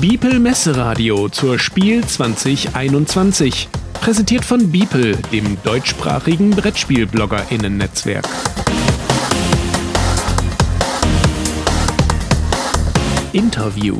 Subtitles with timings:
[0.00, 3.68] Biepel Messeradio zur Spiel 2021.
[3.94, 8.24] Präsentiert von Biepel, dem deutschsprachigen Brettspiel-BloggerInnen-Netzwerk.
[13.32, 13.98] Interview.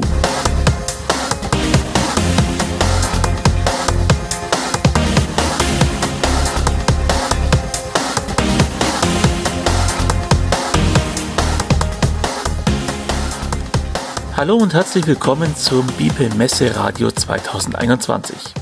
[14.39, 18.55] Hallo und herzlich willkommen zum Bibel Messe Radio 2021.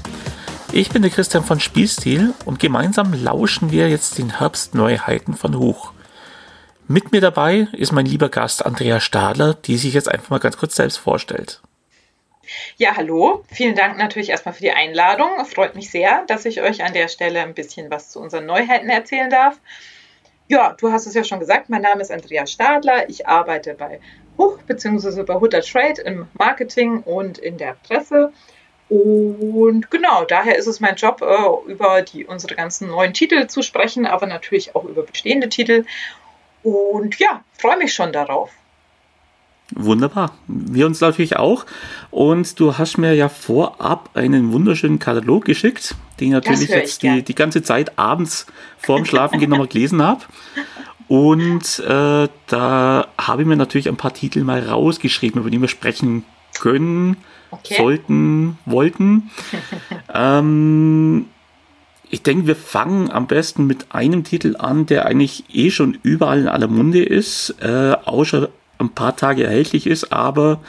[0.73, 5.93] Ich bin der Christian von Spielstil und gemeinsam lauschen wir jetzt den Herbstneuheiten von Huch.
[6.89, 10.57] Mit mir dabei ist mein lieber Gast Andrea Stadler, die sich jetzt einfach mal ganz
[10.57, 11.61] kurz selbst vorstellt.
[12.79, 13.45] Ja, hallo.
[13.53, 15.45] Vielen Dank natürlich erstmal für die Einladung.
[15.45, 18.89] Freut mich sehr, dass ich euch an der Stelle ein bisschen was zu unseren Neuheiten
[18.89, 19.61] erzählen darf.
[20.49, 23.11] Ja, du hast es ja schon gesagt, mein Name ist Andrea Stadler.
[23.11, 24.01] Ich arbeite bei
[24.39, 25.23] Huch bzw.
[25.23, 28.33] bei Hutter Trade im Marketing und in der Presse.
[28.89, 33.63] Und genau, daher ist es mein Job, äh, über die, unsere ganzen neuen Titel zu
[33.63, 35.85] sprechen, aber natürlich auch über bestehende Titel.
[36.63, 38.51] Und ja, freue mich schon darauf.
[39.75, 40.37] Wunderbar.
[40.47, 41.67] Wir uns natürlich auch.
[42.13, 47.23] Und du hast mir ja vorab einen wunderschönen Katalog geschickt, den ich natürlich jetzt die,
[47.23, 48.47] die ganze Zeit abends
[48.79, 50.23] vorm Schlafengehen nochmal gelesen habe.
[51.09, 55.69] Und äh, da habe ich mir natürlich ein paar Titel mal rausgeschrieben, über die wir
[55.69, 56.25] sprechen
[56.59, 57.17] können,
[57.51, 57.77] okay.
[57.77, 59.31] sollten, wollten.
[60.15, 61.27] ähm,
[62.11, 66.41] ich denke, wir fangen am besten mit einem Titel an, der eigentlich eh schon überall
[66.41, 68.49] in aller Munde ist, äh, auch schon
[68.79, 70.61] ein paar Tage erhältlich ist, aber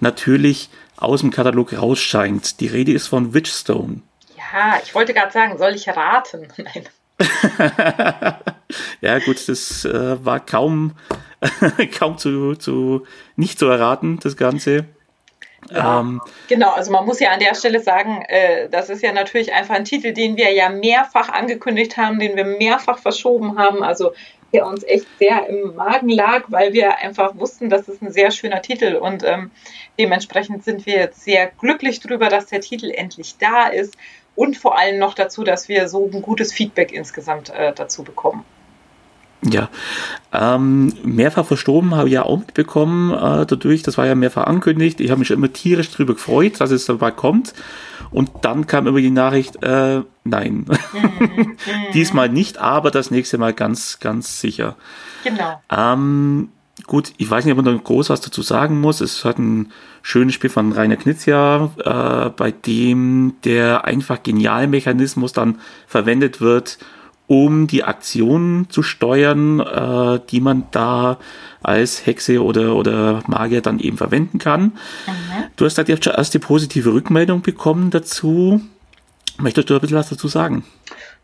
[0.00, 2.60] natürlich aus dem Katalog rausscheint.
[2.60, 4.00] Die Rede ist von Witchstone.
[4.36, 6.48] Ja, ich wollte gerade sagen, soll ich raten?
[6.58, 6.88] Nein.
[9.00, 10.92] ja, gut, das äh, war kaum,
[11.98, 14.86] kaum zu, zu nicht zu erraten, das Ganze.
[15.70, 19.12] Ja, ähm, genau, also man muss ja an der Stelle sagen, äh, das ist ja
[19.12, 23.82] natürlich einfach ein Titel, den wir ja mehrfach angekündigt haben, den wir mehrfach verschoben haben,
[23.82, 24.12] also
[24.52, 28.30] der uns echt sehr im Magen lag, weil wir einfach wussten, das ist ein sehr
[28.30, 29.50] schöner Titel und ähm,
[29.98, 33.96] dementsprechend sind wir jetzt sehr glücklich darüber, dass der Titel endlich da ist
[34.36, 38.44] und vor allem noch dazu, dass wir so ein gutes Feedback insgesamt äh, dazu bekommen.
[39.46, 39.68] Ja,
[40.32, 45.00] ähm, mehrfach verstorben habe ich ja auch mitbekommen äh, dadurch, das war ja mehrfach angekündigt.
[45.00, 47.52] Ich habe mich immer tierisch darüber gefreut, dass es dabei kommt.
[48.10, 50.54] Und dann kam immer die Nachricht, äh, nein,
[50.92, 51.56] mhm.
[51.92, 54.76] diesmal nicht, aber das nächste Mal ganz, ganz sicher.
[55.24, 55.60] Genau.
[55.70, 56.48] Ähm,
[56.86, 59.00] gut, ich weiß nicht, ob man da groß was dazu sagen muss.
[59.00, 59.72] Es hat ein
[60.02, 66.78] schönes Spiel von Rainer Knizia, äh, bei dem der einfach geniale Mechanismus dann verwendet wird,
[67.26, 71.18] um die Aktionen zu steuern, äh, die man da
[71.62, 74.62] als Hexe oder, oder Magier dann eben verwenden kann.
[74.62, 74.72] Mhm.
[75.56, 78.60] Du hast da jetzt schon erst die positive Rückmeldung bekommen dazu.
[79.38, 80.64] Möchtest du ein bisschen was dazu sagen?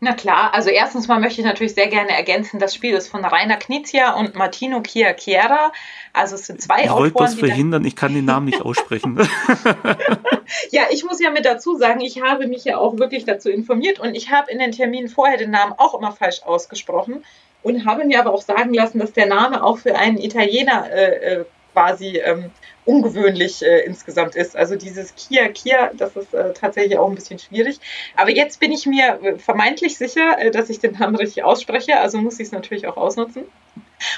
[0.03, 3.23] Na klar, also erstens mal möchte ich natürlich sehr gerne ergänzen, das Spiel ist von
[3.23, 5.71] Rainer Knizia und Martino Chiacchiera.
[6.11, 7.07] Also es sind zwei ich Autoren.
[7.07, 9.19] Ich wollte das verhindern, ich kann den Namen nicht aussprechen.
[10.71, 13.99] ja, ich muss ja mit dazu sagen, ich habe mich ja auch wirklich dazu informiert
[13.99, 17.23] und ich habe in den Terminen vorher den Namen auch immer falsch ausgesprochen
[17.61, 21.41] und habe mir aber auch sagen lassen, dass der Name auch für einen Italiener äh,
[21.41, 22.51] äh quasi ähm,
[22.85, 24.55] ungewöhnlich äh, insgesamt ist.
[24.55, 27.79] Also dieses Kia Kia, das ist äh, tatsächlich auch ein bisschen schwierig.
[28.15, 31.99] Aber jetzt bin ich mir äh, vermeintlich sicher, äh, dass ich den Namen richtig ausspreche,
[31.99, 33.43] also muss ich es natürlich auch ausnutzen.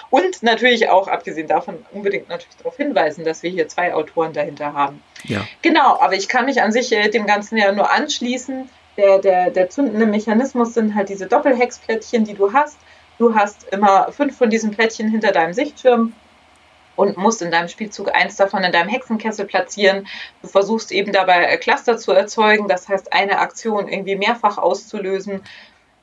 [0.10, 4.74] Und natürlich auch, abgesehen davon, unbedingt natürlich darauf hinweisen, dass wir hier zwei Autoren dahinter
[4.74, 5.04] haben.
[5.24, 5.46] Ja.
[5.62, 8.70] Genau, aber ich kann mich an sich äh, dem Ganzen ja nur anschließen.
[8.96, 12.78] Der, der, der zündende Mechanismus sind halt diese Doppelhexplättchen, die du hast.
[13.18, 16.14] Du hast immer fünf von diesen Plättchen hinter deinem Sichtschirm
[16.96, 20.08] und musst in deinem Spielzug eins davon in deinem Hexenkessel platzieren.
[20.42, 25.42] Du versuchst eben dabei äh, Cluster zu erzeugen, das heißt eine Aktion irgendwie mehrfach auszulösen.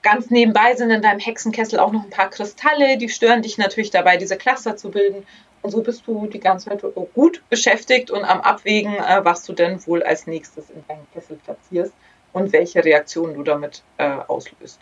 [0.03, 3.91] Ganz nebenbei sind in deinem Hexenkessel auch noch ein paar Kristalle, die stören dich natürlich
[3.91, 5.26] dabei, diese Cluster zu bilden.
[5.62, 6.82] Und so bist du die ganze Zeit
[7.15, 11.38] gut beschäftigt und am Abwägen, äh, was du denn wohl als nächstes in deinem Kessel
[11.44, 11.93] platzierst
[12.32, 14.81] und welche Reaktionen du damit äh, auslöst.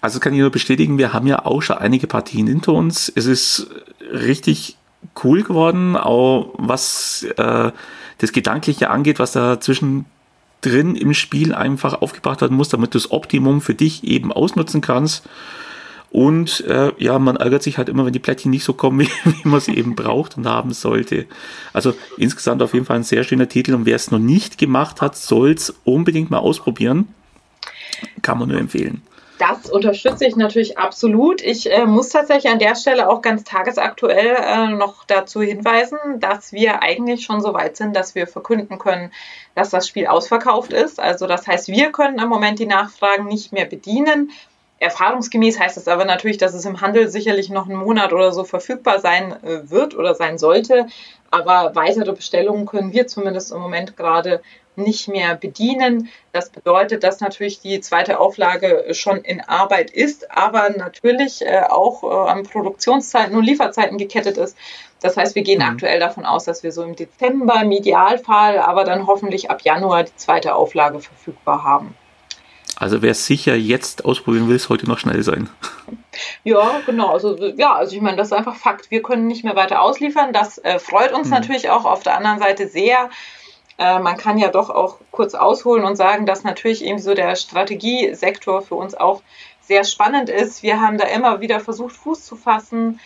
[0.00, 3.10] Also kann ich nur bestätigen, wir haben ja auch schon einige Partien hinter uns.
[3.14, 3.70] Es ist
[4.00, 4.76] richtig
[5.22, 7.72] cool geworden, auch was äh,
[8.18, 13.10] das Gedankliche angeht, was da zwischendrin im Spiel einfach aufgebracht werden muss, damit du das
[13.10, 15.28] Optimum für dich eben ausnutzen kannst.
[16.10, 19.32] Und äh, ja, man ärgert sich halt immer, wenn die Plättchen nicht so kommen, wie,
[19.42, 21.26] wie man sie eben braucht und haben sollte.
[21.72, 25.00] Also insgesamt auf jeden Fall ein sehr schöner Titel und wer es noch nicht gemacht
[25.00, 27.08] hat, soll es unbedingt mal ausprobieren.
[28.22, 29.02] Kann man nur empfehlen.
[29.38, 31.42] Das unterstütze ich natürlich absolut.
[31.42, 36.52] Ich äh, muss tatsächlich an der Stelle auch ganz tagesaktuell äh, noch dazu hinweisen, dass
[36.52, 39.10] wir eigentlich schon so weit sind, dass wir verkünden können,
[39.56, 41.00] dass das Spiel ausverkauft ist.
[41.00, 44.30] Also das heißt, wir können im Moment die Nachfragen nicht mehr bedienen.
[44.78, 48.44] Erfahrungsgemäß heißt es aber natürlich, dass es im Handel sicherlich noch einen Monat oder so
[48.44, 50.86] verfügbar sein äh, wird oder sein sollte.
[51.32, 54.42] Aber weitere Bestellungen können wir zumindest im Moment gerade
[54.76, 56.08] nicht mehr bedienen.
[56.32, 62.02] Das bedeutet, dass natürlich die zweite Auflage schon in Arbeit ist, aber natürlich äh, auch
[62.02, 64.56] äh, an Produktionszeiten und Lieferzeiten gekettet ist.
[65.00, 65.68] Das heißt, wir gehen mhm.
[65.68, 70.04] aktuell davon aus, dass wir so im Dezember im Idealfall, aber dann hoffentlich ab Januar
[70.04, 71.94] die zweite Auflage verfügbar haben.
[72.76, 75.48] Also wer sicher jetzt ausprobieren will, heute noch schnell sein.
[76.42, 77.08] Ja, genau.
[77.10, 78.90] Also ja, also ich meine, das ist einfach Fakt.
[78.90, 80.32] Wir können nicht mehr weiter ausliefern.
[80.32, 81.34] Das äh, freut uns mhm.
[81.34, 83.10] natürlich auch auf der anderen Seite sehr.
[83.78, 87.36] Äh, man kann ja doch auch kurz ausholen und sagen, dass natürlich eben so der
[87.36, 89.22] Strategiesektor für uns auch
[89.60, 90.62] sehr spannend ist.
[90.62, 93.00] Wir haben da immer wieder versucht, Fuß zu fassen,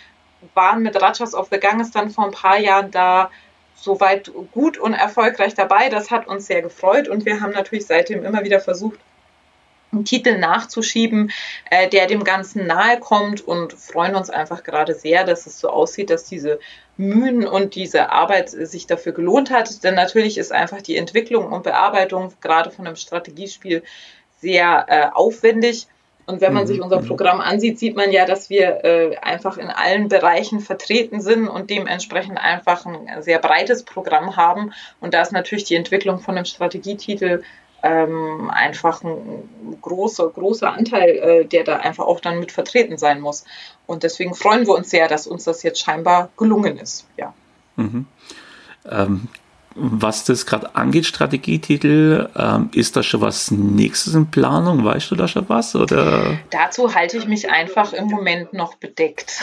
[0.54, 3.30] waren mit Rajas of the Ganges dann vor ein paar Jahren da
[3.74, 5.88] soweit gut und erfolgreich dabei.
[5.88, 8.98] Das hat uns sehr gefreut und wir haben natürlich seitdem immer wieder versucht,
[9.92, 11.30] einen Titel nachzuschieben,
[11.70, 15.70] äh, der dem Ganzen nahe kommt und freuen uns einfach gerade sehr, dass es so
[15.70, 16.58] aussieht, dass diese
[16.98, 19.82] Mühen und diese Arbeit sich dafür gelohnt hat.
[19.84, 23.82] Denn natürlich ist einfach die Entwicklung und Bearbeitung gerade von einem Strategiespiel
[24.40, 25.86] sehr äh, aufwendig.
[26.26, 26.66] Und wenn man mhm.
[26.66, 27.06] sich unser mhm.
[27.06, 31.70] Programm ansieht, sieht man ja, dass wir äh, einfach in allen Bereichen vertreten sind und
[31.70, 34.74] dementsprechend einfach ein sehr breites Programm haben.
[35.00, 37.42] Und da ist natürlich die Entwicklung von einem Strategietitel
[37.82, 43.20] ähm, einfach ein großer, großer Anteil, äh, der da einfach auch dann mit vertreten sein
[43.20, 43.44] muss.
[43.86, 47.06] Und deswegen freuen wir uns sehr, dass uns das jetzt scheinbar gelungen ist.
[47.16, 47.32] Ja.
[47.76, 48.06] Mhm.
[48.90, 49.28] Ähm,
[49.75, 54.84] was das gerade angeht, Strategietitel, ähm, ist da schon was nächstes in Planung?
[54.84, 55.76] Weißt du da schon was?
[55.76, 56.38] Oder?
[56.50, 59.40] Dazu halte ich mich einfach im Moment noch bedeckt.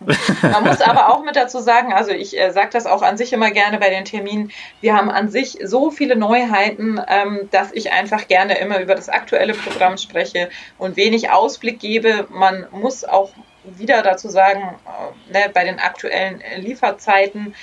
[0.42, 3.32] Man muss aber auch mit dazu sagen, also ich äh, sage das auch an sich
[3.32, 7.92] immer gerne bei den Terminen, wir haben an sich so viele Neuheiten, ähm, dass ich
[7.92, 12.26] einfach gerne immer über das aktuelle Programm spreche und wenig Ausblick gebe.
[12.30, 13.30] Man muss auch
[13.64, 14.76] wieder dazu sagen,
[15.30, 17.54] äh, ne, bei den aktuellen Lieferzeiten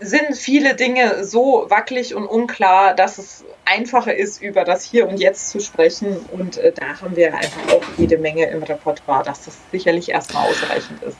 [0.00, 5.18] sind viele Dinge so wackelig und unklar, dass es einfacher ist, über das Hier und
[5.18, 6.16] Jetzt zu sprechen.
[6.32, 10.48] Und äh, da haben wir einfach auch jede Menge im Repertoire, dass das sicherlich erstmal
[10.48, 11.16] ausreichend ist.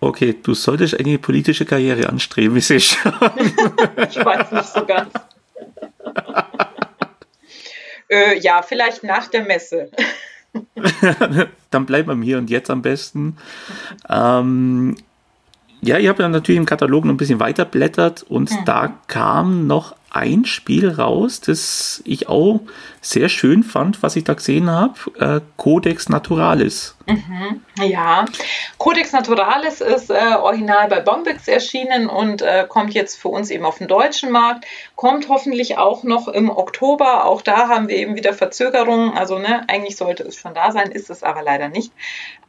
[0.00, 3.12] Okay, du solltest eine politische Karriere anstreben, ich sehe schon.
[4.08, 5.12] ich weiß nicht so ganz.
[8.10, 9.90] äh, ja, vielleicht nach der Messe.
[11.70, 13.36] Dann bleiben wir hier und jetzt am besten.
[14.08, 14.96] Ähm,
[15.86, 18.64] ja, ich habe ja natürlich im Katalog noch ein bisschen weiter blättert und mhm.
[18.64, 22.60] da kam noch ein Spiel raus, das ich auch
[23.00, 24.94] sehr schön fand, was ich da gesehen habe.
[25.18, 26.96] Äh, Codex Naturalis.
[27.06, 28.24] Mhm, ja,
[28.78, 33.64] Codex Naturalis ist äh, original bei Bombix erschienen und äh, kommt jetzt für uns eben
[33.64, 34.64] auf den deutschen Markt.
[34.96, 37.26] Kommt hoffentlich auch noch im Oktober.
[37.26, 39.16] Auch da haben wir eben wieder Verzögerungen.
[39.16, 41.92] Also ne, eigentlich sollte es schon da sein, ist es aber leider nicht.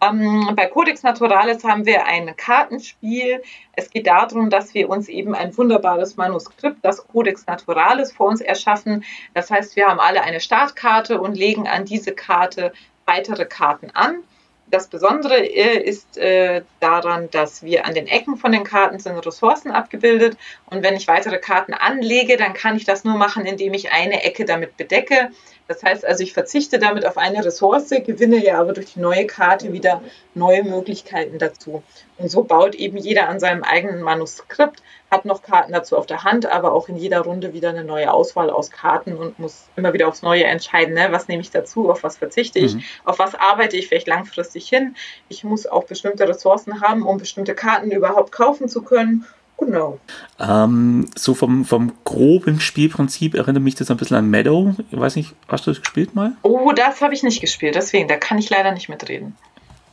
[0.02, 3.44] Ähm, bei Codex Naturalis haben wir ein Kartenspiel.
[3.78, 8.42] Es geht darum, dass wir uns eben ein wunderbares Manuskript, das Codex Naturalis, vor uns
[8.42, 9.04] erschaffen.
[9.36, 12.74] Das heißt, wir haben alle eine Startkarte und legen an diese Karte
[13.06, 14.24] weitere Karten an.
[14.66, 19.16] Das Besondere äh, ist äh, daran, dass wir an den Ecken von den Karten sind
[19.24, 23.76] Ressourcen abgebildet und wenn ich weitere Karten anlege, dann kann ich das nur machen, indem
[23.76, 25.30] ich eine Ecke damit bedecke.
[25.68, 29.28] Das heißt also, ich verzichte damit auf eine Ressource, gewinne ja aber durch die neue
[29.28, 30.02] Karte wieder
[30.34, 31.84] neue Möglichkeiten dazu.
[32.18, 34.82] Und so baut eben jeder an seinem eigenen Manuskript,
[35.12, 38.12] hat noch Karten dazu auf der Hand, aber auch in jeder Runde wieder eine neue
[38.12, 41.08] Auswahl aus Karten und muss immer wieder aufs Neue entscheiden, ne?
[41.12, 42.84] was nehme ich dazu, auf was verzichte ich, mhm.
[43.06, 44.96] auf was arbeite ich vielleicht langfristig hin.
[45.30, 49.26] Ich muss auch bestimmte Ressourcen haben, um bestimmte Karten überhaupt kaufen zu können
[49.60, 50.00] Genau.
[50.40, 54.76] Ähm, so vom, vom groben Spielprinzip erinnert mich das ein bisschen an Meadow.
[54.92, 56.34] Ich weiß nicht, hast du das gespielt mal?
[56.44, 59.36] Oh, das habe ich nicht gespielt, deswegen, da kann ich leider nicht mitreden.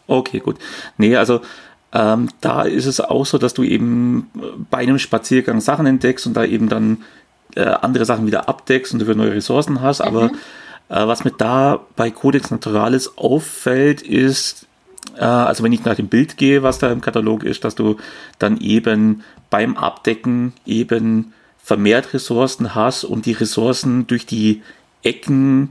[0.07, 0.59] Okay, gut.
[0.99, 1.41] Nee, also
[1.93, 4.31] ähm, da ist es auch so, dass du eben
[4.71, 7.05] bei einem Spaziergang Sachen entdeckst und da eben dann
[7.55, 10.01] äh, andere Sachen wieder abdeckst und du für neue Ressourcen hast.
[10.01, 10.07] Mhm.
[10.07, 10.25] Aber
[10.89, 14.67] äh, was mir da bei Codex Naturalis auffällt, ist, äh,
[15.19, 17.97] also wenn ich nach dem Bild gehe, was da im Katalog ist, dass du
[18.39, 21.33] dann eben beim Abdecken eben
[21.63, 24.63] vermehrt Ressourcen hast und die Ressourcen durch die
[25.03, 25.71] Ecken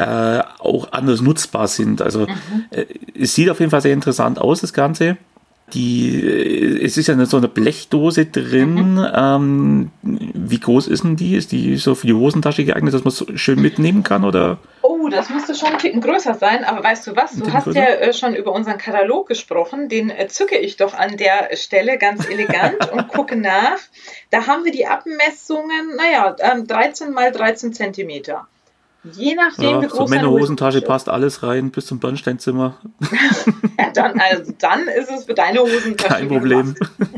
[0.00, 2.02] äh, auch anders nutzbar sind.
[2.02, 2.64] Also mhm.
[2.70, 5.18] äh, es sieht auf jeden Fall sehr interessant aus, das Ganze.
[5.74, 8.94] Die, äh, es ist ja so eine Blechdose drin.
[8.94, 9.06] Mhm.
[9.14, 11.34] Ähm, wie groß ist denn die?
[11.34, 14.24] Ist die so für die Hosentasche geeignet, dass man es schön mitnehmen kann?
[14.24, 14.58] Oder?
[15.00, 17.32] Oh, das müsste schon ein Ticken größer sein, aber weißt du was?
[17.32, 17.80] Du hast größer?
[17.80, 19.88] ja äh, schon über unseren Katalog gesprochen.
[19.88, 23.78] Den äh, zücke ich doch an der Stelle ganz elegant und gucke nach.
[24.30, 28.46] Da haben wir die Abmessungen, naja, 13 mal 13 Zentimeter.
[29.14, 32.76] Je nachdem, ja, wie groß so meine Hosentasche passt alles rein bis zum Bernsteinzimmer.
[33.78, 36.14] ja, dann, also, dann ist es für deine Hosentasche.
[36.14, 36.74] Kein Problem.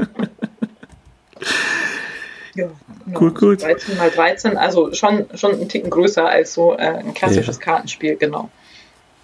[2.55, 2.69] ja.
[3.15, 3.57] Cool, cool.
[3.57, 7.63] 13 mal 13, also schon, schon ein Ticken größer als so äh, ein klassisches ja.
[7.63, 8.51] Kartenspiel, genau.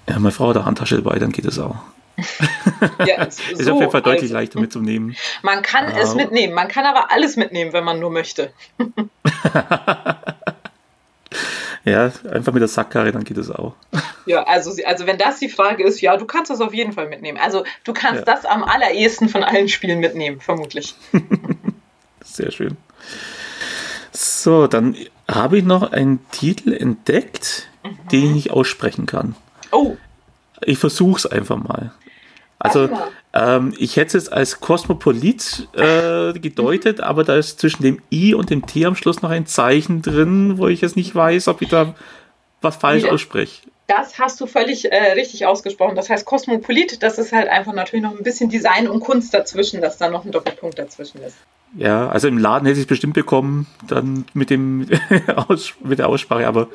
[0.09, 1.77] Ja, meine Frau hat eine Handtasche dabei, dann geht es auch.
[3.07, 5.17] ja, ist so auf jeden Fall deutlich also, leichter mitzunehmen.
[5.43, 5.99] Man kann ah.
[6.01, 8.53] es mitnehmen, man kann aber alles mitnehmen, wenn man nur möchte.
[11.85, 13.75] Ja, einfach mit der Sackkarre, dann geht es auch.
[14.27, 17.09] Ja, also, also wenn das die Frage ist, ja, du kannst das auf jeden Fall
[17.09, 17.39] mitnehmen.
[17.39, 18.35] Also du kannst ja.
[18.35, 20.95] das am allerersten von allen Spielen mitnehmen, vermutlich.
[22.23, 22.77] Sehr schön.
[24.21, 24.97] So, dann
[25.31, 28.09] habe ich noch einen Titel entdeckt, mhm.
[28.11, 29.37] den ich nicht aussprechen kann.
[29.71, 29.97] Oh.
[30.61, 31.93] Ich versuche es einfach mal.
[32.59, 32.89] Also,
[33.33, 38.51] ähm, ich hätte es als Kosmopolit äh, gedeutet, aber da ist zwischen dem I und
[38.51, 41.69] dem T am Schluss noch ein Zeichen drin, wo ich jetzt nicht weiß, ob ich
[41.69, 41.95] da
[42.61, 43.69] was falsch ausspreche.
[43.87, 45.95] Das hast du völlig äh, richtig ausgesprochen.
[45.95, 49.81] Das heißt Kosmopolit, das ist halt einfach natürlich noch ein bisschen Design und Kunst dazwischen,
[49.81, 51.37] dass da noch ein Doppelpunkt dazwischen ist.
[51.77, 54.79] Ja, also im Laden hätte ich es bestimmt bekommen, dann mit, dem
[55.81, 56.69] mit der Aussprache, aber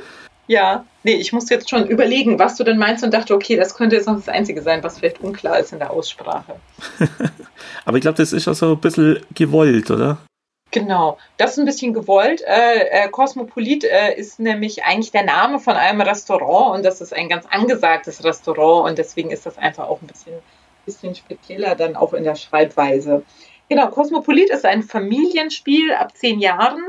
[0.47, 3.75] ja, nee, ich musste jetzt schon überlegen, was du denn meinst und dachte, okay, das
[3.75, 6.55] könnte jetzt noch das Einzige sein, was vielleicht unklar ist in der Aussprache.
[7.85, 10.17] Aber ich glaube, das ist auch so ein bisschen gewollt, oder?
[10.71, 12.41] Genau, das ist ein bisschen gewollt.
[12.45, 17.13] Äh, äh, Cosmopolit äh, ist nämlich eigentlich der Name von einem Restaurant und das ist
[17.13, 20.33] ein ganz angesagtes Restaurant und deswegen ist das einfach auch ein bisschen,
[20.85, 23.23] bisschen spezieller dann auch in der Schreibweise.
[23.74, 26.80] Genau, Cosmopolit ist ein Familienspiel ab zehn Jahren.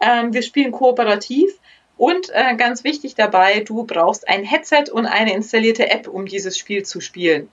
[0.00, 1.50] Ähm, wir spielen kooperativ
[1.98, 6.56] und äh, ganz wichtig dabei, du brauchst ein Headset und eine installierte App, um dieses
[6.56, 7.50] Spiel zu spielen.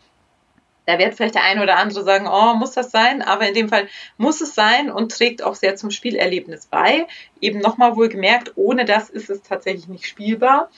[0.86, 3.22] Da wird vielleicht der eine oder andere sagen, oh, muss das sein?
[3.22, 7.06] Aber in dem Fall muss es sein und trägt auch sehr zum Spielerlebnis bei.
[7.42, 10.72] Eben nochmal wohl gemerkt, ohne das ist es tatsächlich nicht spielbar.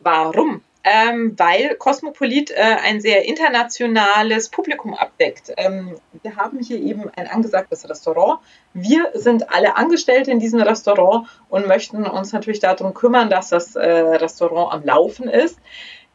[0.00, 0.64] Warum?
[0.84, 5.52] Ähm, weil Cosmopolit äh, ein sehr internationales Publikum abdeckt.
[5.56, 8.40] Ähm, wir haben hier eben ein angesagtes Restaurant.
[8.74, 13.76] Wir sind alle Angestellte in diesem Restaurant und möchten uns natürlich darum kümmern, dass das
[13.76, 15.58] äh, Restaurant am Laufen ist.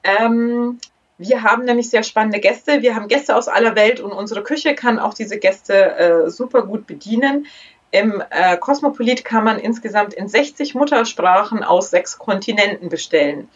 [0.03, 0.79] Ähm,
[1.17, 2.81] wir haben nämlich sehr spannende Gäste.
[2.81, 6.63] Wir haben Gäste aus aller Welt und unsere Küche kann auch diese Gäste äh, super
[6.63, 7.47] gut bedienen.
[7.91, 13.49] Im äh, Cosmopolit kann man insgesamt in 60 Muttersprachen aus sechs Kontinenten bestellen.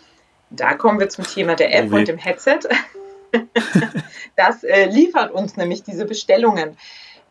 [0.50, 2.60] Da kommen wir zum Thema der App oh und dem Headset.
[4.36, 6.77] das äh, liefert uns nämlich diese Bestellungen.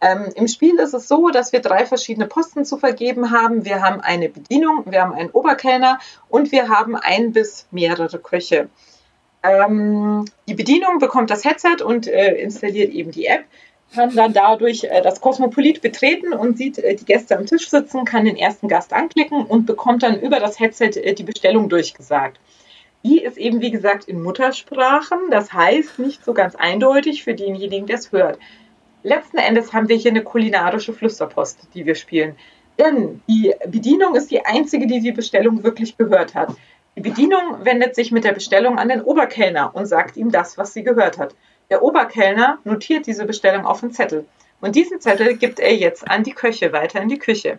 [0.00, 3.64] Ähm, Im Spiel ist es so, dass wir drei verschiedene Posten zu vergeben haben.
[3.64, 8.68] Wir haben eine Bedienung, wir haben einen Oberkellner und wir haben ein bis mehrere Köche.
[9.42, 13.44] Ähm, die Bedienung bekommt das Headset und äh, installiert eben die App,
[13.94, 18.04] kann dann dadurch äh, das Kosmopolit betreten und sieht äh, die Gäste am Tisch sitzen,
[18.04, 22.38] kann den ersten Gast anklicken und bekommt dann über das Headset äh, die Bestellung durchgesagt.
[23.04, 25.30] Die ist eben, wie gesagt, in Muttersprachen.
[25.30, 28.38] Das heißt, nicht so ganz eindeutig für denjenigen, der es hört.
[29.02, 32.36] Letzten Endes haben wir hier eine kulinarische Flüsterpost, die wir spielen.
[32.78, 36.54] Denn die Bedienung ist die einzige, die die Bestellung wirklich gehört hat.
[36.96, 40.72] Die Bedienung wendet sich mit der Bestellung an den Oberkellner und sagt ihm das, was
[40.72, 41.34] sie gehört hat.
[41.70, 44.26] Der Oberkellner notiert diese Bestellung auf einen Zettel.
[44.60, 47.58] Und diesen Zettel gibt er jetzt an die Köche weiter in die Küche.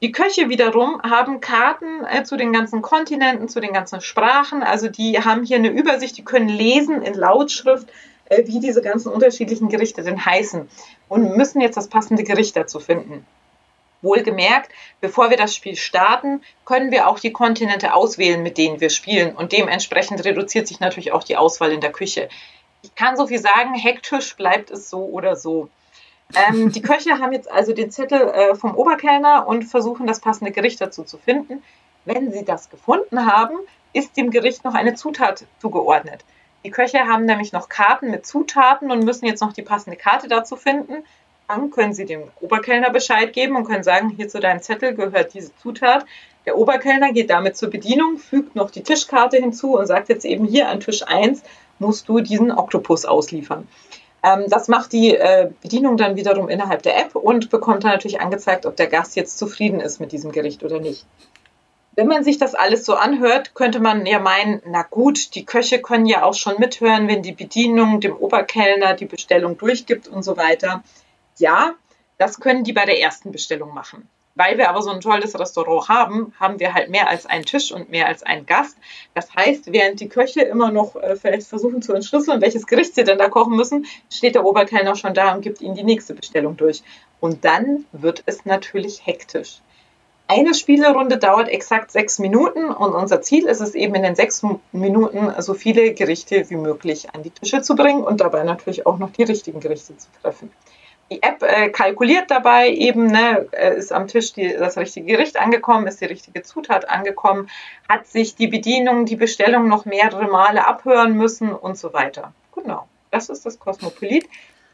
[0.00, 4.62] Die Köche wiederum haben Karten äh, zu den ganzen Kontinenten, zu den ganzen Sprachen.
[4.62, 7.88] Also die haben hier eine Übersicht, die können lesen in Lautschrift,
[8.26, 10.68] äh, wie diese ganzen unterschiedlichen Gerichte denn heißen
[11.08, 13.26] und müssen jetzt das passende Gericht dazu finden.
[14.00, 18.90] Wohlgemerkt, bevor wir das Spiel starten, können wir auch die Kontinente auswählen, mit denen wir
[18.90, 19.34] spielen.
[19.34, 22.28] Und dementsprechend reduziert sich natürlich auch die Auswahl in der Küche.
[22.82, 25.68] Ich kann so viel sagen, hektisch bleibt es so oder so.
[26.34, 30.52] Ähm, die Köche haben jetzt also den Zettel äh, vom Oberkellner und versuchen das passende
[30.52, 31.62] Gericht dazu zu finden.
[32.04, 33.56] Wenn sie das gefunden haben,
[33.92, 36.24] ist dem Gericht noch eine Zutat zugeordnet.
[36.64, 40.28] Die Köche haben nämlich noch Karten mit Zutaten und müssen jetzt noch die passende Karte
[40.28, 41.04] dazu finden.
[41.46, 45.32] Dann können sie dem Oberkellner Bescheid geben und können sagen, hier zu deinem Zettel gehört
[45.32, 46.04] diese Zutat.
[46.44, 50.44] Der Oberkellner geht damit zur Bedienung, fügt noch die Tischkarte hinzu und sagt jetzt eben
[50.44, 51.42] hier an Tisch 1
[51.78, 53.68] musst du diesen Oktopus ausliefern.
[54.22, 58.20] Ähm, das macht die äh, Bedienung dann wiederum innerhalb der App und bekommt dann natürlich
[58.20, 61.06] angezeigt, ob der Gast jetzt zufrieden ist mit diesem Gericht oder nicht.
[61.94, 65.80] Wenn man sich das alles so anhört, könnte man ja meinen, na gut, die Köche
[65.80, 70.36] können ja auch schon mithören, wenn die Bedienung dem Oberkellner die Bestellung durchgibt und so
[70.36, 70.84] weiter.
[71.38, 71.74] Ja,
[72.16, 74.08] das können die bei der ersten Bestellung machen.
[74.38, 77.72] Weil wir aber so ein tolles Restaurant haben, haben wir halt mehr als einen Tisch
[77.72, 78.76] und mehr als einen Gast.
[79.12, 83.02] Das heißt, während die Köche immer noch äh, vielleicht versuchen zu entschlüsseln, welches Gericht sie
[83.02, 86.56] denn da kochen müssen, steht der Oberkellner schon da und gibt ihnen die nächste Bestellung
[86.56, 86.84] durch.
[87.18, 89.60] Und dann wird es natürlich hektisch.
[90.28, 94.44] Eine Spielerunde dauert exakt sechs Minuten und unser Ziel ist es eben in den sechs
[94.70, 98.98] Minuten so viele Gerichte wie möglich an die Tische zu bringen und dabei natürlich auch
[98.98, 100.52] noch die richtigen Gerichte zu treffen.
[101.10, 105.40] Die App äh, kalkuliert dabei eben, ne, äh, ist am Tisch die, das richtige Gericht
[105.40, 107.48] angekommen, ist die richtige Zutat angekommen,
[107.88, 112.32] hat sich die Bedienung, die Bestellung noch mehrere Male abhören müssen und so weiter.
[112.54, 114.28] Genau, das ist das Kosmopolit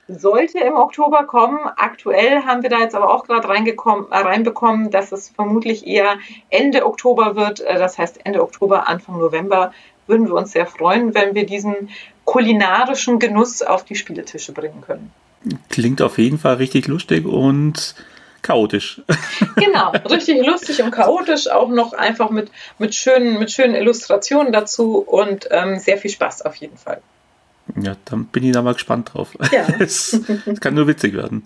[0.08, 1.58] sollte im Oktober kommen.
[1.76, 6.18] Aktuell haben wir da jetzt aber auch gerade äh, reinbekommen, dass es vermutlich eher
[6.50, 7.60] Ende Oktober wird.
[7.60, 9.72] Äh, das heißt Ende Oktober, Anfang November
[10.06, 11.88] würden wir uns sehr freuen, wenn wir diesen
[12.24, 15.12] kulinarischen Genuss auf die Spieletische bringen können.
[15.68, 17.94] Klingt auf jeden Fall richtig lustig und
[18.42, 19.00] chaotisch.
[19.56, 24.98] Genau, richtig lustig und chaotisch, auch noch einfach mit, mit, schönen, mit schönen Illustrationen dazu
[24.98, 27.00] und ähm, sehr viel Spaß auf jeden Fall.
[27.80, 29.30] Ja, dann bin ich da mal gespannt drauf.
[29.52, 29.66] Ja.
[29.78, 30.20] Es,
[30.60, 31.44] kann nur witzig werden.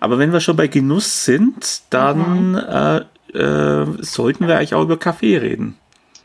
[0.00, 2.56] Aber wenn wir schon bei Genuss sind, dann mhm.
[2.56, 2.98] äh,
[3.38, 5.76] äh, sollten wir eigentlich auch über Kaffee reden.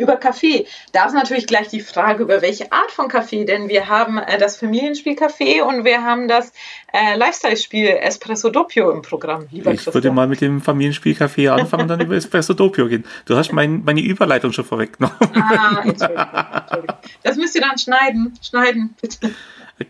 [0.03, 0.67] Über Kaffee.
[0.91, 4.37] Da ist natürlich gleich die Frage, über welche Art von Kaffee, denn wir haben äh,
[4.37, 6.51] das Familienspiel Kaffee und wir haben das
[6.91, 9.47] äh, Lifestyle-Spiel Espresso Doppio im Programm.
[9.51, 9.93] Lieber ich Christian.
[9.93, 13.05] würde mal mit dem Familienspiel Kaffee anfangen und dann über Espresso Doppio gehen.
[13.25, 15.15] Du hast mein, meine Überleitung schon vorweggenommen.
[15.35, 16.97] Ah, Entschuldigung, Entschuldigung.
[17.23, 18.33] Das müsst ihr dann schneiden.
[18.41, 19.31] Schneiden, bitte.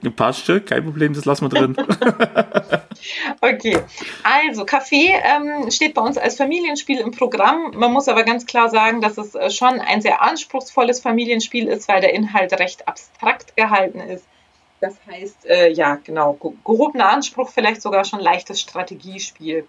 [0.03, 1.75] Ein paar Stück, kein Problem, das lassen wir drin.
[3.41, 3.79] okay,
[4.23, 7.71] also Kaffee ähm, steht bei uns als Familienspiel im Programm.
[7.75, 11.87] Man muss aber ganz klar sagen, dass es äh, schon ein sehr anspruchsvolles Familienspiel ist,
[11.87, 14.25] weil der Inhalt recht abstrakt gehalten ist.
[14.79, 16.33] Das heißt, äh, ja, genau,
[16.65, 19.65] gehobener Anspruch, vielleicht sogar schon leichtes Strategiespiel.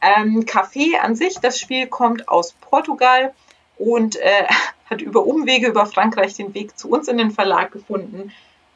[0.00, 3.34] Ähm, Kaffee an sich, das Spiel kommt aus Portugal
[3.76, 4.46] und äh,
[4.90, 8.32] hat über Umwege über Frankreich den Weg zu uns in den Verlag gefunden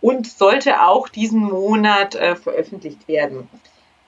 [0.06, 3.48] und sollte auch diesen Monat äh, veröffentlicht werden.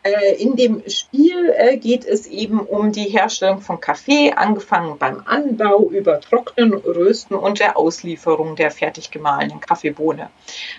[0.04, 5.22] Äh, in dem Spiel äh, geht es eben um die Herstellung von Kaffee, angefangen beim
[5.26, 10.30] Anbau über Trocknen, Rösten und der Auslieferung der fertig gemahlenen Kaffeebohne.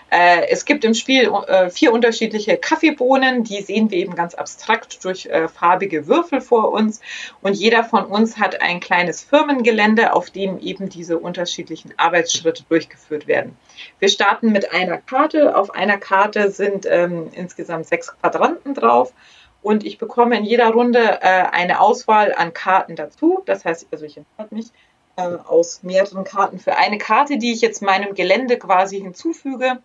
[0.09, 1.29] Äh, es gibt im Spiel
[1.69, 7.01] vier unterschiedliche Kaffeebohnen, die sehen wir eben ganz abstrakt durch farbige Würfel vor uns
[7.41, 13.27] und jeder von uns hat ein kleines Firmengelände, auf dem eben diese unterschiedlichen Arbeitsschritte durchgeführt
[13.27, 13.57] werden.
[13.99, 15.55] Wir starten mit einer Karte.
[15.55, 19.13] Auf einer Karte sind ähm, insgesamt sechs Quadranten drauf
[19.61, 23.41] und ich bekomme in jeder Runde äh, eine Auswahl an Karten dazu.
[23.45, 24.67] Das heißt, also ich entscheide mich
[25.17, 29.79] äh, aus mehreren Karten für eine Karte, die ich jetzt meinem Gelände quasi hinzufüge.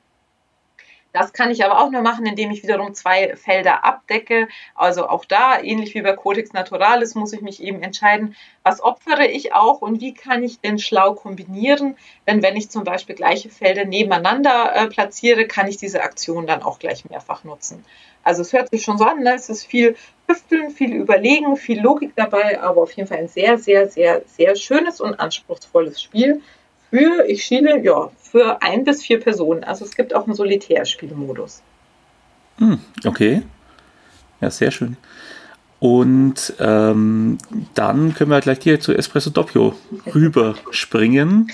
[1.15, 4.49] Das kann ich aber auch nur machen, indem ich wiederum zwei Felder abdecke.
[4.75, 8.35] Also auch da, ähnlich wie bei Codex Naturalis, muss ich mich eben entscheiden,
[8.65, 11.97] was opfere ich auch und wie kann ich denn schlau kombinieren.
[12.27, 16.65] Denn wenn ich zum Beispiel gleiche Felder nebeneinander äh, platziere, kann ich diese Aktion dann
[16.65, 17.85] auch gleich mehrfach nutzen.
[18.25, 19.35] Also es hört sich schon so an, ne?
[19.35, 23.59] es ist viel Hüfteln, viel Überlegen, viel Logik dabei, aber auf jeden Fall ein sehr,
[23.59, 26.41] sehr, sehr, sehr schönes und anspruchsvolles Spiel
[26.91, 29.65] für, ich schiele, ja, für ein bis vier Personen.
[29.65, 31.63] Also es gibt auch einen Solitärspielmodus.
[32.59, 33.43] Hm, okay.
[34.41, 34.97] Ja, sehr schön.
[35.81, 37.39] Und ähm,
[37.75, 39.75] dann können wir gleich hier zu Espresso Doppio
[40.15, 41.51] rüberspringen.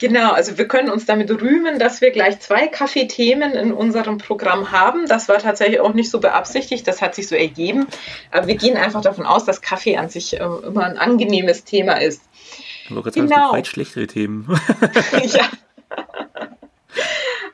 [0.00, 4.72] Genau, also wir können uns damit rühmen, dass wir gleich zwei Kaffeethemen in unserem Programm
[4.72, 5.06] haben.
[5.06, 7.86] Das war tatsächlich auch nicht so beabsichtigt, das hat sich so ergeben.
[8.30, 12.00] Aber wir gehen einfach davon aus, dass Kaffee an sich äh, immer ein angenehmes Thema
[12.00, 12.22] ist.
[12.90, 13.28] Aber genau.
[13.28, 14.48] sagen, weit schlechtere Themen.
[15.26, 15.48] ja.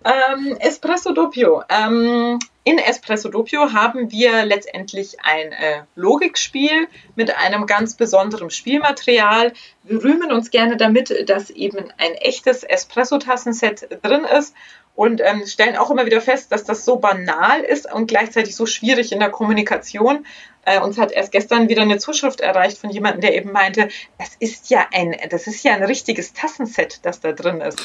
[0.36, 1.64] ähm, Espresso Doppio.
[1.68, 9.52] Ähm, in Espresso Doppio haben wir letztendlich ein äh, Logikspiel mit einem ganz besonderen Spielmaterial.
[9.84, 14.52] Wir rühmen uns gerne damit, dass eben ein echtes Espresso-Tassenset drin ist
[14.96, 18.64] und ähm, stellen auch immer wieder fest, dass das so banal ist und gleichzeitig so
[18.64, 20.26] schwierig in der Kommunikation.
[20.64, 24.30] Äh, uns hat erst gestern wieder eine Zuschrift erreicht von jemandem, der eben meinte, das
[24.40, 27.78] ist ja ein, das ist ja ein richtiges Tassenset, das da drin ist.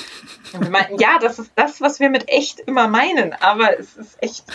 [0.54, 3.98] Und wir meinten, ja, das ist das, was wir mit echt immer meinen, aber es
[3.98, 4.46] ist echt,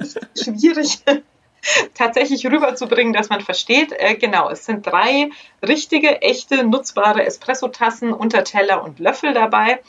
[0.00, 1.00] es ist schwierig
[1.94, 3.92] tatsächlich rüberzubringen, dass man versteht.
[3.92, 5.30] Äh, genau, es sind drei
[5.66, 9.80] richtige, echte, nutzbare Espresso-Tassen, Unterteller und Löffel dabei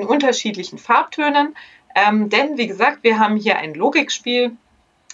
[0.00, 1.56] in unterschiedlichen Farbtönen.
[1.94, 4.52] Ähm, denn, wie gesagt, wir haben hier ein Logikspiel.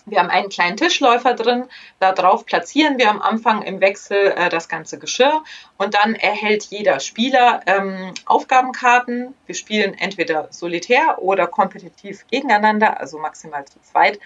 [0.06, 1.64] Wir haben einen kleinen Tischläufer drin.
[1.98, 5.42] Darauf platzieren wir am Anfang im Wechsel äh, das ganze Geschirr
[5.78, 9.34] und dann erhält jeder Spieler ähm, Aufgabenkarten.
[9.46, 14.20] Wir spielen entweder solitär oder kompetitiv gegeneinander, also maximal zu zweit.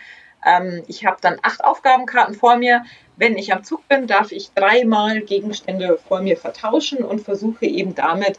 [0.44, 2.84] Ähm, ich habe dann acht Aufgabenkarten vor mir.
[3.16, 7.94] Wenn ich am Zug bin, darf ich dreimal Gegenstände vor mir vertauschen und versuche eben
[7.94, 8.38] damit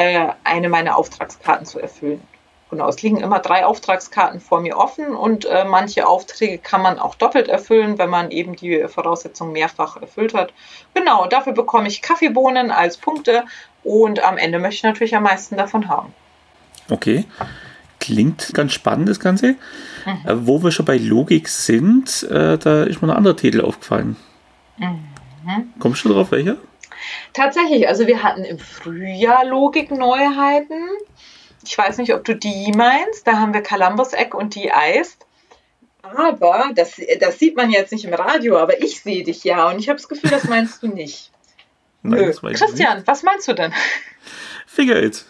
[0.00, 2.22] äh, eine meiner Auftragskarten zu erfüllen.
[2.70, 7.00] Genau, es liegen immer drei Auftragskarten vor mir offen und äh, manche Aufträge kann man
[7.00, 10.52] auch doppelt erfüllen, wenn man eben die Voraussetzungen mehrfach erfüllt hat.
[10.94, 13.42] Genau, dafür bekomme ich Kaffeebohnen als Punkte
[13.82, 16.14] und am Ende möchte ich natürlich am meisten davon haben.
[16.88, 17.24] Okay.
[17.98, 19.56] Klingt ganz spannend, das Ganze.
[20.06, 20.28] Mhm.
[20.28, 24.16] Äh, wo wir schon bei Logik sind, äh, da ist mir ein anderer Titel aufgefallen.
[24.78, 25.72] Mhm.
[25.80, 26.56] Kommst du drauf, welcher?
[27.32, 30.88] Tatsächlich, also wir hatten im Frühjahr Logik-Neuheiten.
[31.64, 33.26] Ich weiß nicht, ob du die meinst.
[33.26, 35.18] Da haben wir Columbus Egg und die Eis.
[36.02, 39.78] Aber das, das sieht man jetzt nicht im Radio, aber ich sehe dich ja und
[39.78, 41.30] ich habe das Gefühl, das meinst du nicht.
[42.02, 42.52] Nein, Nö.
[42.52, 43.06] Christian, nicht.
[43.06, 43.74] was meinst du denn?
[44.66, 45.24] Figure it.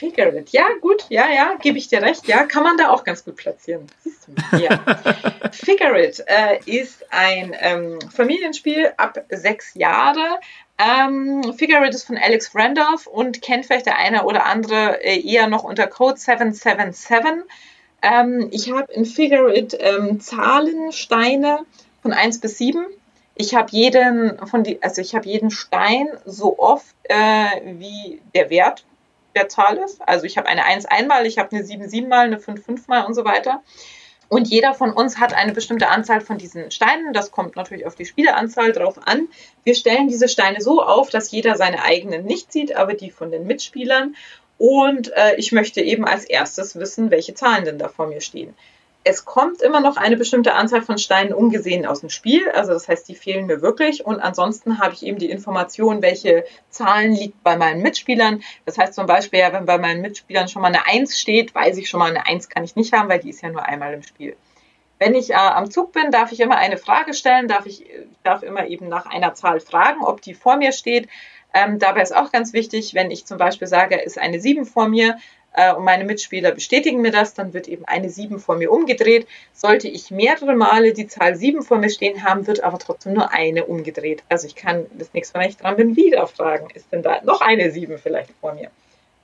[0.00, 0.48] Figure it.
[0.48, 2.26] Ja, gut, ja, ja, gebe ich dir recht.
[2.26, 3.86] Ja, kann man da auch ganz gut platzieren.
[4.02, 4.56] Siehst du?
[4.56, 4.80] Ja.
[5.52, 10.40] Figure it äh, ist ein ähm, Familienspiel ab sechs Jahre.
[10.78, 15.20] Ähm, Figure It ist von Alex Randolph und kennt vielleicht der eine oder andere äh,
[15.20, 17.44] eher noch unter Code 777.
[18.00, 21.66] Ähm, ich habe in Figure It ähm, Zahlensteine
[22.00, 22.86] von 1 bis 7.
[23.34, 28.48] Ich habe jeden von die, also ich habe jeden Stein so oft äh, wie der
[28.48, 28.86] Wert
[29.34, 30.00] der Zahl ist.
[30.06, 33.14] Also ich habe eine 1 einmal, ich habe eine 7 siebenmal, eine 5 fünfmal und
[33.14, 33.62] so weiter.
[34.28, 37.12] Und jeder von uns hat eine bestimmte Anzahl von diesen Steinen.
[37.12, 39.28] Das kommt natürlich auf die Spieleranzahl drauf an.
[39.64, 43.32] Wir stellen diese Steine so auf, dass jeder seine eigenen nicht sieht, aber die von
[43.32, 44.14] den Mitspielern.
[44.56, 48.54] Und äh, ich möchte eben als erstes wissen, welche Zahlen denn da vor mir stehen
[49.02, 52.50] es kommt immer noch eine bestimmte Anzahl von Steinen ungesehen aus dem Spiel.
[52.50, 54.04] Also das heißt, die fehlen mir wirklich.
[54.04, 58.42] Und ansonsten habe ich eben die Information, welche Zahlen liegt bei meinen Mitspielern.
[58.66, 61.88] Das heißt zum Beispiel, wenn bei meinen Mitspielern schon mal eine 1 steht, weiß ich
[61.88, 64.02] schon mal, eine 1 kann ich nicht haben, weil die ist ja nur einmal im
[64.02, 64.36] Spiel.
[64.98, 67.86] Wenn ich äh, am Zug bin, darf ich immer eine Frage stellen, darf ich
[68.22, 71.08] darf immer eben nach einer Zahl fragen, ob die vor mir steht.
[71.54, 74.88] Ähm, dabei ist auch ganz wichtig, wenn ich zum Beispiel sage, ist eine 7 vor
[74.88, 75.16] mir,
[75.52, 79.26] äh, und meine Mitspieler bestätigen mir das, dann wird eben eine 7 vor mir umgedreht.
[79.52, 83.32] Sollte ich mehrere Male die Zahl 7 vor mir stehen haben, wird aber trotzdem nur
[83.32, 84.22] eine umgedreht.
[84.28, 87.20] Also ich kann das nächste Mal, wenn ich dran bin, wieder fragen, ist denn da
[87.24, 88.70] noch eine 7 vielleicht vor mir?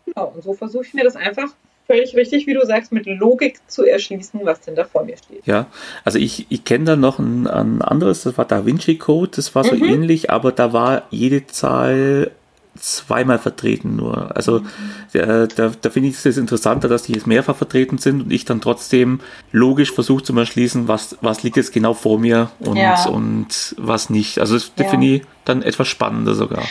[0.05, 1.49] Genau, und so versuche ich mir das einfach
[1.87, 5.47] völlig richtig, wie du sagst, mit Logik zu erschließen, was denn da vor mir steht.
[5.47, 5.67] Ja,
[6.05, 9.55] also ich, ich kenne da noch ein, ein, anderes, das war Da Vinci Code, das
[9.55, 9.85] war so mhm.
[9.85, 12.33] ähnlich, aber da war jede Zahl
[12.77, 14.35] zweimal vertreten nur.
[14.37, 14.67] Also mhm.
[15.13, 18.45] da, da, da finde ich es interessanter, dass die jetzt mehrfach vertreten sind und ich
[18.45, 19.21] dann trotzdem
[19.53, 23.07] logisch versuche zu erschließen, was, was liegt jetzt genau vor mir und, ja.
[23.07, 24.39] und was nicht.
[24.39, 24.89] Also das ja.
[24.89, 26.63] finde ich dann etwas spannender sogar.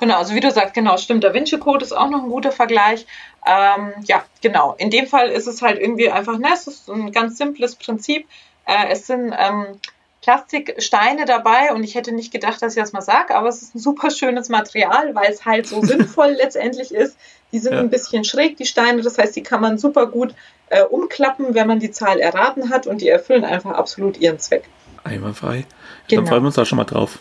[0.00, 1.22] Genau, also wie du sagst, genau, stimmt.
[1.22, 3.06] Da Vinci Code ist auch noch ein guter Vergleich.
[3.46, 4.74] Ähm, ja, genau.
[4.78, 8.26] In dem Fall ist es halt irgendwie einfach, ne, es ist ein ganz simples Prinzip.
[8.66, 9.78] Äh, es sind ähm,
[10.22, 13.74] Plastiksteine dabei und ich hätte nicht gedacht, dass ich das mal sage, aber es ist
[13.74, 17.16] ein super schönes Material, weil es halt so sinnvoll letztendlich ist.
[17.50, 17.80] Die sind ja.
[17.80, 20.34] ein bisschen schräg, die Steine, das heißt, die kann man super gut
[20.68, 24.64] äh, umklappen, wenn man die Zahl erraten hat und die erfüllen einfach absolut ihren Zweck.
[25.04, 25.66] Einwandfrei.
[26.08, 26.22] Genau.
[26.22, 27.18] Dann freuen wir uns da schon mal drauf.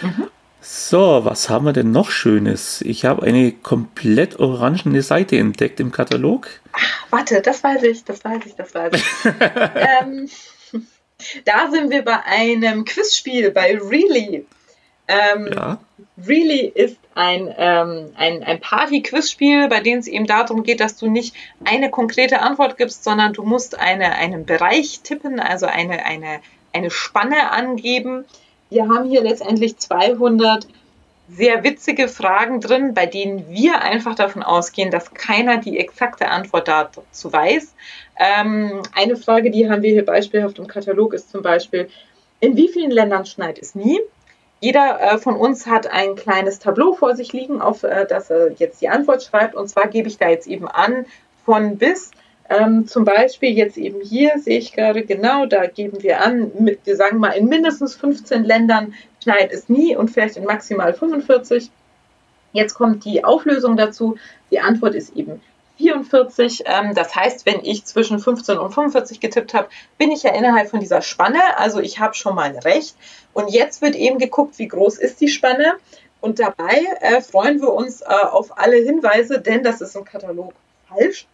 [0.00, 0.28] Mhm.
[0.60, 2.80] So, was haben wir denn noch Schönes?
[2.80, 6.48] Ich habe eine komplett orangene Seite entdeckt im Katalog.
[6.72, 9.04] Ach, warte, das weiß ich, das weiß ich, das weiß ich.
[9.24, 10.26] ähm,
[11.44, 14.46] da sind wir bei einem Quizspiel, bei Really.
[15.06, 15.78] Ähm, ja.
[16.16, 21.08] Really ist ein, ähm, ein, ein Party-Quizspiel, bei dem es eben darum geht, dass du
[21.08, 21.34] nicht
[21.64, 26.40] eine konkrete Antwort gibst, sondern du musst eine, einen Bereich tippen, also eine, eine,
[26.72, 28.24] eine Spanne angeben.
[28.70, 30.66] Wir haben hier letztendlich 200
[31.28, 36.68] sehr witzige Fragen drin, bei denen wir einfach davon ausgehen, dass keiner die exakte Antwort
[36.68, 37.74] dazu weiß.
[38.18, 41.88] Ähm, eine Frage, die haben wir hier beispielhaft im Katalog, ist zum Beispiel,
[42.40, 44.00] in wie vielen Ländern schneit es nie?
[44.60, 48.52] Jeder äh, von uns hat ein kleines Tableau vor sich liegen, auf äh, das er
[48.52, 49.54] jetzt die Antwort schreibt.
[49.54, 51.06] Und zwar gebe ich da jetzt eben an,
[51.44, 52.10] von bis.
[52.48, 56.80] Ähm, zum Beispiel jetzt eben hier sehe ich gerade genau, da geben wir an, mit,
[56.84, 61.70] wir sagen mal, in mindestens 15 Ländern schneit es nie und vielleicht in maximal 45.
[62.52, 64.16] Jetzt kommt die Auflösung dazu.
[64.50, 65.40] Die Antwort ist eben
[65.78, 66.64] 44.
[66.66, 70.68] Ähm, das heißt, wenn ich zwischen 15 und 45 getippt habe, bin ich ja innerhalb
[70.68, 71.40] von dieser Spanne.
[71.56, 72.94] Also ich habe schon mal recht.
[73.32, 75.74] Und jetzt wird eben geguckt, wie groß ist die Spanne.
[76.20, 80.52] Und dabei äh, freuen wir uns äh, auf alle Hinweise, denn das ist im Katalog
[80.88, 81.26] falsch.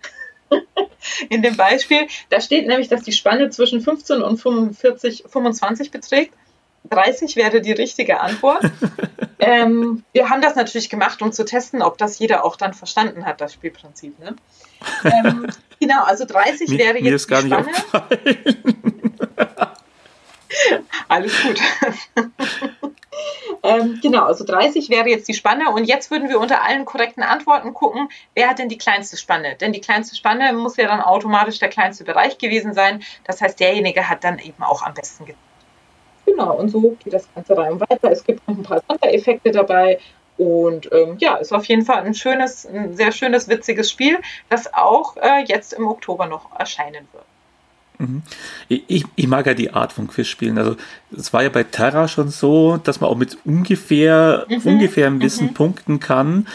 [1.28, 6.34] In dem Beispiel, da steht nämlich, dass die Spanne zwischen 15 und 45, 25 beträgt.
[6.88, 8.62] 30 wäre die richtige Antwort.
[9.38, 13.26] ähm, wir haben das natürlich gemacht, um zu testen, ob das jeder auch dann verstanden
[13.26, 14.18] hat, das Spielprinzip.
[14.18, 14.36] Ne?
[15.04, 15.46] Ähm,
[15.80, 17.68] genau, also 30 mir, wäre jetzt mir ist gar die Spanne.
[21.08, 21.60] Alles gut.
[23.62, 27.22] ähm, genau, also 30 wäre jetzt die Spanne und jetzt würden wir unter allen korrekten
[27.22, 29.56] Antworten gucken, wer hat denn die kleinste Spanne?
[29.56, 33.02] Denn die kleinste Spanne muss ja dann automatisch der kleinste Bereich gewesen sein.
[33.24, 35.49] Das heißt, derjenige hat dann eben auch am besten getippt.
[36.30, 38.10] Genau, und so geht das Ganze rein weiter.
[38.10, 39.98] Es gibt noch ein paar Sondereffekte dabei.
[40.38, 44.72] Und ähm, ja, ist auf jeden Fall ein schönes, ein sehr schönes, witziges Spiel, das
[44.72, 47.24] auch äh, jetzt im Oktober noch erscheinen wird.
[47.98, 48.22] Mhm.
[48.68, 50.56] Ich, ich, mag ja die Art von Quizspielen.
[50.56, 50.76] Also
[51.14, 54.60] es war ja bei Terra schon so, dass man auch mit ungefähr, mhm.
[54.64, 55.54] ungefährem Wissen mhm.
[55.54, 56.46] punkten kann.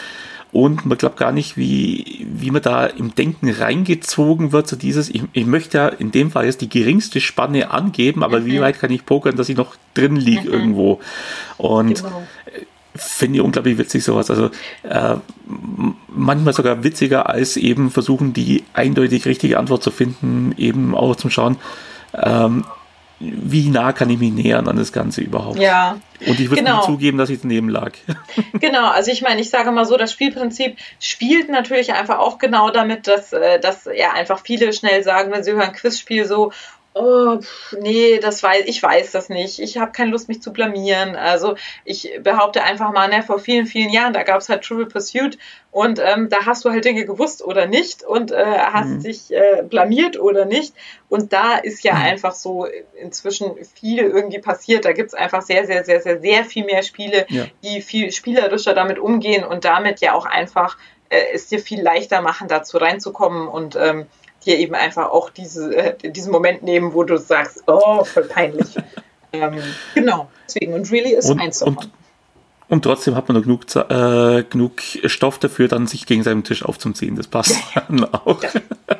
[0.56, 5.10] Und man glaubt gar nicht, wie, wie man da im Denken reingezogen wird, so dieses,
[5.10, 8.46] ich, ich möchte ja in dem Fall jetzt die geringste Spanne angeben, aber mhm.
[8.46, 10.54] wie weit kann ich pokern, dass ich noch drin liege mhm.
[10.54, 11.00] irgendwo?
[11.58, 12.22] Und genau.
[12.94, 14.30] finde ich unglaublich witzig sowas.
[14.30, 14.48] Also
[14.84, 15.16] äh,
[16.08, 21.28] manchmal sogar witziger als eben versuchen, die eindeutig richtige Antwort zu finden, eben auch zum
[21.28, 21.58] Schauen.
[22.14, 22.64] Ähm,
[23.18, 25.58] wie nah kann ich mich nähern an das Ganze überhaupt?
[25.58, 25.98] Ja.
[26.26, 26.82] Und ich würde genau.
[26.82, 27.92] zugeben, dass ich daneben lag.
[28.60, 32.70] Genau, also ich meine, ich sage mal so, das Spielprinzip spielt natürlich einfach auch genau
[32.70, 36.52] damit, dass, äh, dass ja einfach viele schnell sagen, wenn sie hören Quizspiel so,
[36.96, 37.38] oh,
[37.78, 39.58] nee, das weiß, ich weiß das nicht.
[39.58, 41.14] Ich habe keine Lust, mich zu blamieren.
[41.14, 44.88] Also ich behaupte einfach mal, ne, vor vielen, vielen Jahren, da gab es halt Trivial
[44.88, 45.38] Pursuit
[45.70, 49.02] und ähm, da hast du halt Dinge gewusst oder nicht und äh, hast mhm.
[49.02, 50.72] dich äh, blamiert oder nicht.
[51.10, 52.02] Und da ist ja mhm.
[52.02, 52.66] einfach so
[52.98, 54.86] inzwischen viel irgendwie passiert.
[54.86, 57.44] Da gibt es einfach sehr, sehr, sehr, sehr, sehr viel mehr Spiele, ja.
[57.62, 60.78] die viel spielerischer damit umgehen und damit ja auch einfach
[61.10, 64.06] äh, es dir viel leichter machen, dazu reinzukommen und ähm,
[64.46, 68.76] dir eben einfach auch diese, äh, diesen Moment nehmen, wo du sagst, oh, voll peinlich.
[69.32, 69.60] ähm,
[69.94, 70.74] genau, deswegen.
[70.74, 71.76] Und Really ist und, eins davon.
[71.76, 71.90] Und,
[72.68, 76.64] und trotzdem hat man noch genug, äh, genug Stoff dafür, dann sich gegen seinen Tisch
[76.64, 77.16] aufzuziehen.
[77.16, 78.40] Das passt dann auch.
[78.40, 78.54] Das,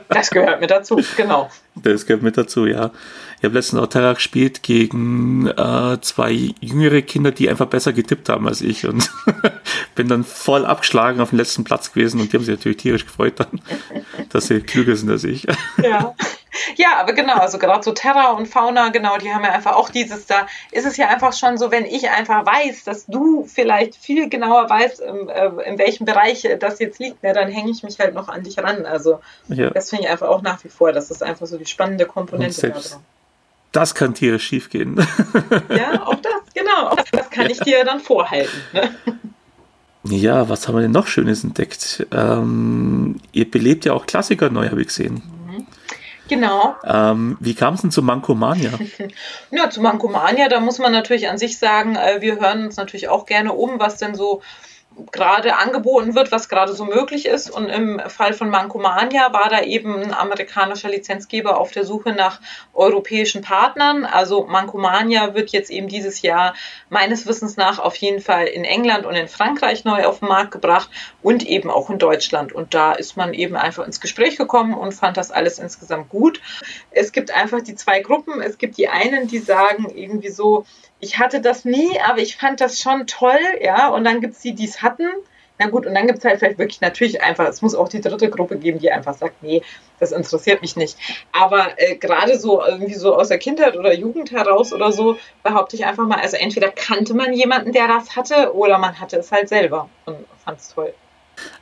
[0.09, 1.50] das, gehört mit dazu, genau.
[1.74, 2.90] Das gehört mit dazu, ja.
[3.38, 8.29] Ich habe letztens auch Terra gespielt gegen äh, zwei jüngere Kinder, die einfach besser getippt
[8.29, 9.11] haben als ich und
[9.94, 13.05] bin dann voll abgeschlagen auf dem letzten Platz gewesen und die haben sich natürlich tierisch
[13.05, 13.61] gefreut dann,
[14.31, 15.46] dass sie klüger sind als ich.
[15.83, 16.14] Ja.
[16.77, 19.90] Ja, aber genau, also gerade so Terra und Fauna, genau, die haben ja einfach auch
[19.90, 23.94] dieses, da ist es ja einfach schon so, wenn ich einfach weiß, dass du vielleicht
[23.94, 27.83] viel genauer weißt, in, äh, in welchem Bereich das jetzt liegt, ne, dann hänge ich
[27.83, 28.87] mich halt noch an dich ran.
[28.87, 29.68] Also ja.
[29.68, 32.70] das finde ich einfach auch nach wie vor, das ist einfach so die spannende Komponente
[32.70, 33.01] da drin
[33.77, 34.97] das kann tierisch schief gehen.
[35.69, 36.89] Ja, auch das, genau.
[36.89, 38.57] Auch das kann ich dir dann vorhalten.
[38.73, 38.95] Ne?
[40.05, 42.07] Ja, was haben wir denn noch Schönes entdeckt?
[42.12, 45.23] Ähm, ihr belebt ja auch Klassiker neu, habe ich gesehen.
[45.47, 45.67] Mhm.
[46.29, 46.77] Genau.
[46.85, 48.71] Ähm, wie kam es denn zu Mankomania?
[49.51, 53.09] ja, zu Mankomania, da muss man natürlich an sich sagen, äh, wir hören uns natürlich
[53.09, 54.43] auch gerne um, was denn so
[55.12, 57.50] gerade angeboten wird, was gerade so möglich ist.
[57.50, 62.40] Und im Fall von Mancomania war da eben ein amerikanischer Lizenzgeber auf der Suche nach
[62.72, 64.04] europäischen Partnern.
[64.04, 66.54] Also Mancomania wird jetzt eben dieses Jahr
[66.88, 70.52] meines Wissens nach auf jeden Fall in England und in Frankreich neu auf den Markt
[70.52, 70.88] gebracht
[71.22, 72.52] und eben auch in Deutschland.
[72.52, 76.40] Und da ist man eben einfach ins Gespräch gekommen und fand das alles insgesamt gut.
[76.90, 78.40] Es gibt einfach die zwei Gruppen.
[78.40, 80.64] Es gibt die einen, die sagen irgendwie so,
[81.00, 83.88] ich hatte das nie, aber ich fand das schon toll, ja.
[83.88, 85.09] Und dann gibt es die, die es hatten.
[85.59, 88.02] Na gut, und dann gibt es halt vielleicht wirklich natürlich einfach, es muss auch die
[88.02, 89.62] dritte Gruppe geben, die einfach sagt, nee,
[89.98, 90.98] das interessiert mich nicht.
[91.32, 95.76] Aber äh, gerade so irgendwie so aus der Kindheit oder Jugend heraus oder so, behaupte
[95.76, 99.32] ich einfach mal, also entweder kannte man jemanden, der das hatte, oder man hatte es
[99.32, 100.92] halt selber und fand es toll.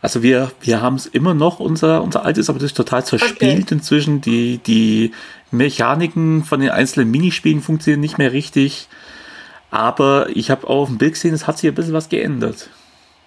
[0.00, 3.64] Also wir, wir haben es immer noch, unser, unser altes, aber das ist total zerspielt
[3.64, 3.74] okay.
[3.74, 4.20] inzwischen.
[4.20, 5.12] Die, die
[5.50, 8.88] Mechaniken von den einzelnen Minispielen funktionieren nicht mehr richtig.
[9.74, 12.70] Aber ich habe auch auf dem Bild gesehen, es hat sich ein bisschen was geändert.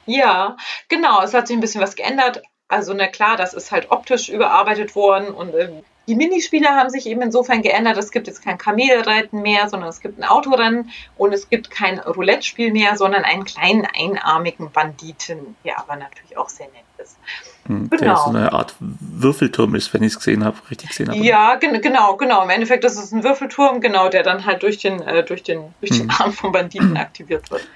[0.05, 0.55] Ja,
[0.87, 2.41] genau, es hat sich ein bisschen was geändert.
[2.69, 7.05] Also, na klar, das ist halt optisch überarbeitet worden und äh, die Minispiele haben sich
[7.05, 7.97] eben insofern geändert.
[7.97, 11.99] Es gibt jetzt kein Kamelreiten mehr, sondern es gibt ein Autorennen und es gibt kein
[11.99, 17.17] Roulette-Spiel mehr, sondern einen kleinen einarmigen Banditen, der aber natürlich auch sehr nett ist.
[17.65, 18.03] Hm, genau.
[18.03, 21.19] Der so eine Art Würfelturm ist, wenn ich es gesehen habe, richtig gesehen habe.
[21.19, 22.43] Ja, genau, genau.
[22.43, 25.73] Im Endeffekt ist es ein Würfelturm, genau, der dann halt durch den, äh, durch den,
[25.81, 26.11] durch den hm.
[26.17, 27.67] Arm vom Banditen aktiviert wird.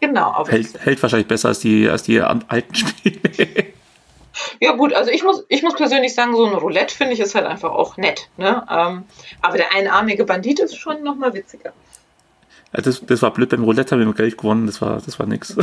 [0.00, 0.46] Genau.
[0.46, 3.72] Hält, hält, wahrscheinlich besser als die, als die alten Spiele.
[4.60, 7.34] Ja gut, also ich muss, ich muss persönlich sagen, so ein Roulette finde ich ist
[7.34, 8.28] halt einfach auch nett.
[8.36, 8.64] Ne?
[8.70, 9.04] Ähm,
[9.42, 11.72] aber der einarmige Bandit ist schon nochmal witziger.
[12.74, 15.26] Ja, das, das war blöd, beim Roulette haben wir Geld gewonnen, das war, das war
[15.26, 15.56] nix.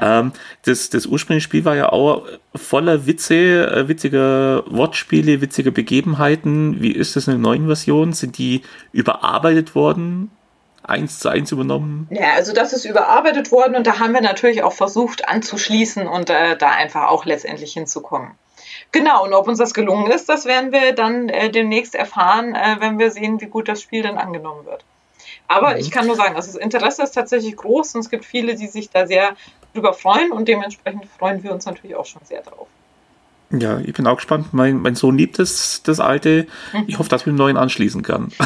[0.00, 0.32] ähm,
[0.64, 6.80] das, das ursprüngliche Spiel war ja auch voller Witze, äh, witziger Wortspiele, witziger Begebenheiten.
[6.80, 8.12] Wie ist das in der neuen Version?
[8.12, 10.30] Sind die überarbeitet worden?
[10.88, 12.08] Eins zu eins übernommen?
[12.10, 16.30] Ja, also das ist überarbeitet worden und da haben wir natürlich auch versucht anzuschließen und
[16.30, 18.32] äh, da einfach auch letztendlich hinzukommen.
[18.92, 22.76] Genau, und ob uns das gelungen ist, das werden wir dann äh, demnächst erfahren, äh,
[22.80, 24.84] wenn wir sehen, wie gut das Spiel dann angenommen wird.
[25.46, 25.76] Aber mhm.
[25.78, 28.66] ich kann nur sagen, also das Interesse ist tatsächlich groß und es gibt viele, die
[28.66, 29.36] sich da sehr
[29.74, 32.68] drüber freuen und dementsprechend freuen wir uns natürlich auch schon sehr drauf.
[33.50, 34.52] Ja, ich bin auch gespannt.
[34.52, 36.46] Mein, mein Sohn liebt das, das alte.
[36.86, 38.32] Ich hoffe, dass ich mit dem neuen anschließen kann.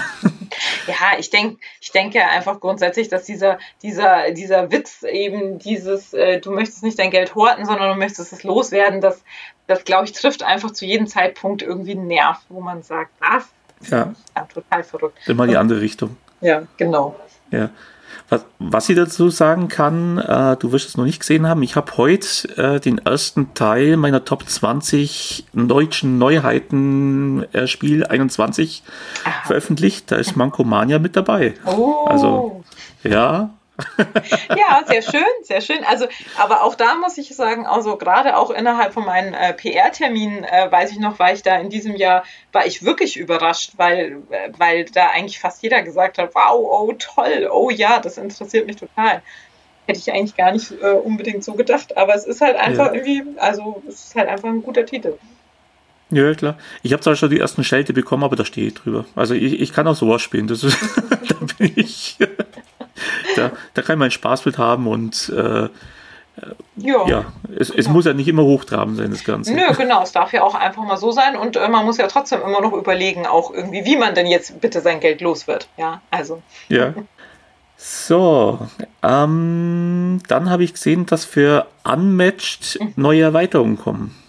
[0.87, 6.41] Ja, ich denke ich denke einfach grundsätzlich, dass dieser, dieser, dieser Witz eben dieses, äh,
[6.41, 9.23] du möchtest nicht dein Geld horten, sondern du möchtest es loswerden, das,
[9.67, 13.49] das glaube ich, trifft einfach zu jedem Zeitpunkt irgendwie einen Nerv, wo man sagt, was?
[13.91, 14.15] Ja.
[14.37, 15.19] ja total verrückt.
[15.27, 16.17] Immer die andere Richtung.
[16.41, 17.17] Ja, genau.
[17.51, 17.71] Ja.
[18.29, 21.77] Was, was ich dazu sagen kann, äh, du wirst es noch nicht gesehen haben, ich
[21.77, 28.83] habe heute äh, den ersten Teil meiner Top 20 deutschen Neuheiten äh, Spiel 21
[29.25, 29.47] Aha.
[29.47, 30.11] veröffentlicht.
[30.11, 31.55] Da ist Manko Mania mit dabei.
[31.67, 32.07] Oh.
[32.07, 32.65] Also,
[33.05, 33.51] ja,
[34.51, 35.85] ja, sehr schön, sehr schön.
[35.85, 36.07] Also,
[36.39, 40.71] aber auch da muss ich sagen, also gerade auch innerhalb von meinen äh, PR-Terminen, äh,
[40.71, 44.51] weiß ich noch, war ich da in diesem Jahr, war ich wirklich überrascht, weil, äh,
[44.59, 48.77] weil da eigentlich fast jeder gesagt hat, wow, oh toll, oh ja, das interessiert mich
[48.77, 49.23] total.
[49.87, 52.95] Hätte ich eigentlich gar nicht äh, unbedingt so gedacht, aber es ist halt einfach ja.
[52.95, 55.19] irgendwie, also es ist halt einfach ein guter Titel.
[56.11, 56.59] Ja, klar.
[56.83, 59.07] Ich habe zwar schon die ersten Schelte bekommen, aber da stehe ich drüber.
[59.17, 60.47] Also ich, ich kann auch sowas spielen.
[60.47, 60.77] Das ist,
[61.11, 62.19] da bin ich
[63.37, 65.69] da, da kann man Spaß mit haben und äh,
[66.77, 67.25] ja, ja
[67.59, 69.53] es, es muss ja nicht immer hochtrabend sein, das Ganze.
[69.53, 72.07] Nö, genau, es darf ja auch einfach mal so sein und äh, man muss ja
[72.07, 75.69] trotzdem immer noch überlegen, auch irgendwie, wie man denn jetzt bitte sein Geld los wird.
[75.77, 76.43] Ja, also.
[76.69, 76.95] Ja.
[77.77, 78.61] So,
[79.03, 82.93] ähm, dann habe ich gesehen, dass für Unmatched mhm.
[82.97, 84.22] neue Erweiterungen kommen.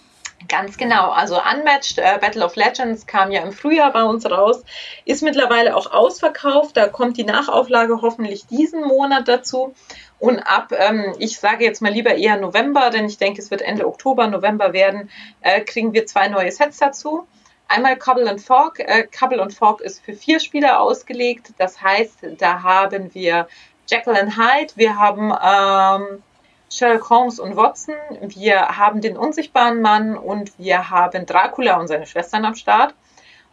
[0.48, 1.10] Ganz genau.
[1.10, 4.62] Also Unmatched äh, Battle of Legends kam ja im Frühjahr bei uns raus,
[5.04, 6.76] ist mittlerweile auch ausverkauft.
[6.76, 9.74] Da kommt die Nachauflage hoffentlich diesen Monat dazu.
[10.18, 13.62] Und ab, ähm, ich sage jetzt mal lieber eher November, denn ich denke, es wird
[13.62, 17.26] Ende Oktober, November werden, äh, kriegen wir zwei neue Sets dazu.
[17.68, 18.80] Einmal Cobble and Fork.
[18.80, 21.52] Äh, Cobble and Fork ist für vier Spieler ausgelegt.
[21.58, 23.48] Das heißt, da haben wir
[23.86, 26.22] Jekyll and Hyde, wir haben ähm,
[26.70, 32.06] Sherlock Holmes und Watson, wir haben den unsichtbaren Mann und wir haben Dracula und seine
[32.06, 32.94] Schwestern am Start.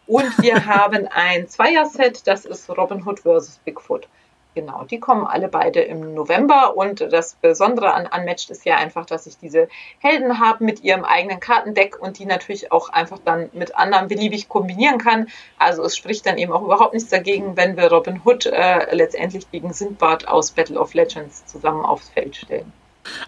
[0.08, 3.60] Und wir haben ein Zweierset, das ist Robin Hood vs.
[3.64, 4.08] Bigfoot.
[4.54, 9.06] Genau, die kommen alle beide im November und das Besondere an Unmatched ist ja einfach,
[9.06, 9.70] dass ich diese
[10.00, 14.50] Helden habe mit ihrem eigenen Kartendeck und die natürlich auch einfach dann mit anderen beliebig
[14.50, 15.30] kombinieren kann.
[15.58, 19.50] Also es spricht dann eben auch überhaupt nichts dagegen, wenn wir Robin Hood äh, letztendlich
[19.52, 22.74] gegen Sindbad aus Battle of Legends zusammen aufs Feld stellen.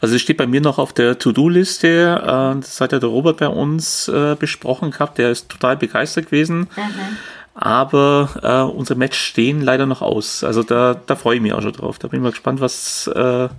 [0.01, 3.37] Also es steht bei mir noch auf der To-Do-Liste, äh, das hat ja der Robert
[3.37, 6.67] bei uns äh, besprochen gehabt, der ist total begeistert gewesen.
[6.75, 7.17] Mhm.
[7.55, 10.43] Aber äh, unsere Match stehen leider noch aus.
[10.43, 11.99] Also da, da freue ich mich auch schon drauf.
[11.99, 13.49] Da bin ich mal gespannt, was, äh, äh,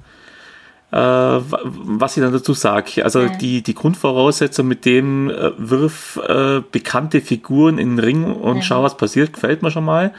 [0.90, 3.04] was ich dann dazu sage.
[3.04, 3.38] Also mhm.
[3.38, 8.62] die, die Grundvoraussetzung mit dem äh, Wirf äh, bekannte Figuren in den Ring und mhm.
[8.62, 10.12] schau, was passiert, gefällt mir schon mal.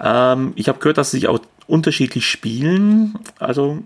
[0.00, 3.18] Ähm, ich habe gehört, dass sie sich auch unterschiedlich spielen.
[3.38, 3.82] Also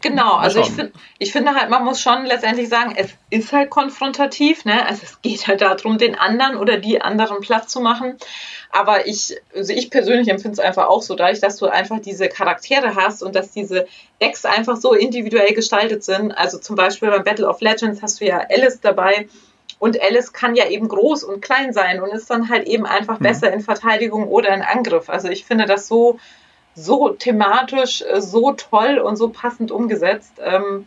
[0.00, 3.70] genau, also ich, find, ich finde halt, man muss schon letztendlich sagen, es ist halt
[3.70, 4.84] konfrontativ, ne?
[4.86, 8.16] Also es geht halt darum, den anderen oder die anderen Platz zu machen.
[8.72, 12.28] Aber ich, also ich persönlich empfinde es einfach auch so, dadurch, dass du einfach diese
[12.28, 13.86] Charaktere hast und dass diese
[14.20, 16.32] Decks einfach so individuell gestaltet sind.
[16.32, 19.28] Also zum Beispiel beim Battle of Legends hast du ja Alice dabei.
[19.78, 23.18] Und Alice kann ja eben groß und klein sein und ist dann halt eben einfach
[23.18, 23.24] mhm.
[23.24, 25.08] besser in Verteidigung oder in Angriff.
[25.08, 26.18] Also ich finde das so
[26.74, 30.32] so thematisch, äh, so toll und so passend umgesetzt.
[30.44, 30.86] Ähm,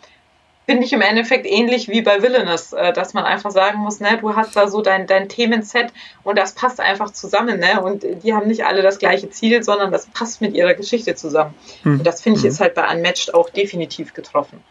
[0.65, 4.17] Finde ich im Endeffekt ähnlich wie bei Villainous, äh, dass man einfach sagen muss, ne,
[4.21, 5.91] du hast da so dein, dein Themenset
[6.23, 7.81] und das passt einfach zusammen, ne?
[7.81, 11.53] Und die haben nicht alle das gleiche Ziel, sondern das passt mit ihrer Geschichte zusammen.
[11.83, 11.99] Hm.
[11.99, 12.51] Und das finde ich hm.
[12.51, 14.63] ist halt bei Unmatched auch definitiv getroffen.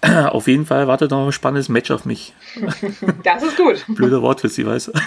[0.30, 2.34] Auf jeden Fall wartet noch ein spannendes Match auf mich.
[3.22, 3.84] das ist gut.
[3.88, 4.92] Blöder Wort für Sie, weiß.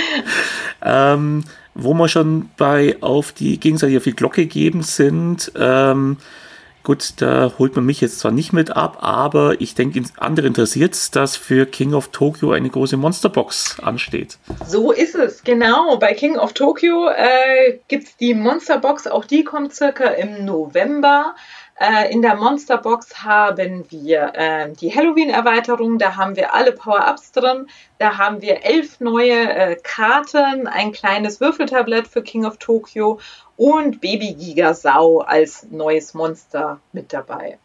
[0.82, 5.52] ähm, wo wir schon bei auf die gegenseitig auf die Glocke geben sind.
[5.56, 6.18] Ähm,
[6.82, 10.94] gut, da holt man mich jetzt zwar nicht mit ab, aber ich denke, andere interessiert
[10.94, 14.38] es, dass für King of Tokyo eine große Monsterbox ansteht.
[14.66, 15.96] So ist es, genau.
[15.96, 21.34] Bei King of Tokyo äh, gibt es die Monsterbox, auch die kommt circa im November.
[21.82, 27.66] Äh, in der Monsterbox haben wir äh, die Halloween-Erweiterung, da haben wir alle Power-Ups drin,
[27.98, 33.18] da haben wir elf neue äh, Karten, ein kleines Würfeltablett für King of Tokyo
[33.56, 37.58] und Baby Giga Sau als neues Monster mit dabei.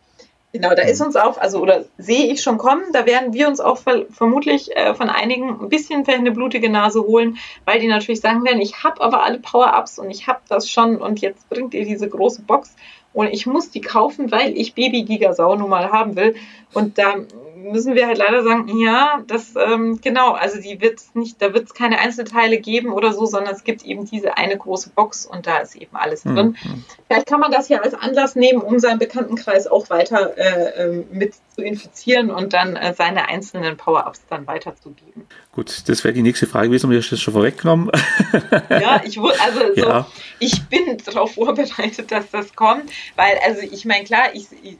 [0.51, 1.07] Genau, da ist mhm.
[1.07, 4.75] uns auch, also oder sehe ich schon kommen, da werden wir uns auch ver vermutlich
[4.75, 8.61] äh, von einigen ein bisschen für eine blutige Nase holen, weil die natürlich sagen werden,
[8.61, 12.09] ich habe aber alle Power-Ups und ich habe das schon und jetzt bringt ihr diese
[12.09, 12.75] große Box
[13.17, 16.35] und ich muss die kaufen, weil ich Baby Gigasau nun mal haben will.
[16.73, 17.15] Und da
[17.55, 21.65] müssen wir halt leider sagen, ja, das ähm, genau, also die wird nicht, da wird
[21.65, 25.47] es keine Einzelteile geben oder so, sondern es gibt eben diese eine große Box und
[25.47, 26.35] da ist eben alles mhm.
[26.35, 26.57] drin.
[26.63, 26.83] Mhm.
[27.07, 31.05] Vielleicht kann man das ja als Anlass nehmen, um seinen Bekanntenkreis auch weiter äh, ähm,
[31.11, 35.25] mit zu infizieren und dann äh, seine einzelnen Power-Ups dann weiterzugeben.
[35.53, 37.89] Gut, das wäre die nächste Frage gewesen, aber ich das schon vorweggenommen.
[38.69, 40.03] ja, ich also ja.
[40.03, 40.05] So,
[40.39, 44.77] ich bin darauf vorbereitet, dass das kommt, weil also ich meine klar, ich, ich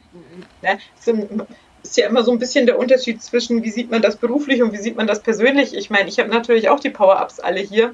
[0.61, 1.47] ne, so ein,
[1.87, 4.73] ist ja immer so ein bisschen der Unterschied zwischen, wie sieht man das beruflich und
[4.73, 5.75] wie sieht man das persönlich.
[5.75, 7.93] Ich meine, ich habe natürlich auch die Power-Ups alle hier.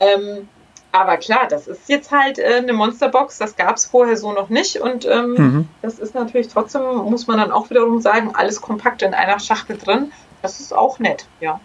[0.00, 0.48] Ähm,
[0.90, 4.48] aber klar, das ist jetzt halt äh, eine Monsterbox, das gab es vorher so noch
[4.48, 4.76] nicht.
[4.76, 5.68] Und ähm, mhm.
[5.82, 9.76] das ist natürlich trotzdem, muss man dann auch wiederum sagen, alles kompakt in einer Schachtel
[9.76, 10.12] drin.
[10.42, 11.60] Das ist auch nett, ja.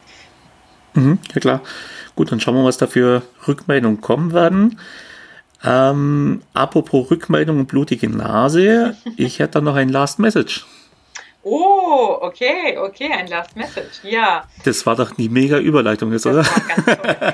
[0.94, 1.62] Mhm, ja klar.
[2.16, 4.80] Gut, dann schauen wir, was da für Rückmeldungen kommen werden.
[5.64, 10.66] Ähm, apropos Rückmeldung und blutige Nase, ich hätte da noch ein Last Message.
[11.44, 14.48] Oh, okay, okay, ein Last Message, ja.
[14.64, 16.44] Das war doch die mega Überleitung jetzt, oder?
[16.44, 16.54] Das
[16.86, 17.34] toll.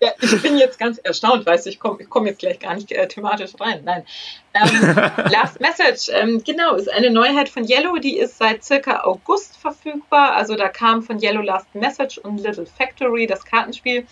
[0.00, 2.74] ja, ich bin jetzt ganz erstaunt, weißt du, ich komme ich komm jetzt gleich gar
[2.74, 3.82] nicht äh, thematisch rein.
[3.84, 4.04] Nein.
[4.52, 4.94] Ähm,
[5.30, 10.36] Last Message, ähm, genau, ist eine Neuheit von Yellow, die ist seit circa August verfügbar.
[10.36, 14.06] Also da kam von Yellow Last Message und Little Factory, das Kartenspiel.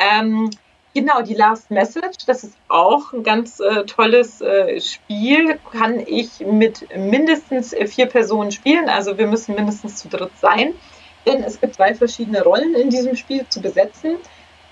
[0.00, 0.50] Ähm,
[0.96, 6.40] Genau, die Last Message, das ist auch ein ganz äh, tolles äh, Spiel, kann ich
[6.40, 10.72] mit mindestens äh, vier Personen spielen, also wir müssen mindestens zu dritt sein,
[11.26, 14.16] denn es gibt zwei verschiedene Rollen in diesem Spiel zu besetzen.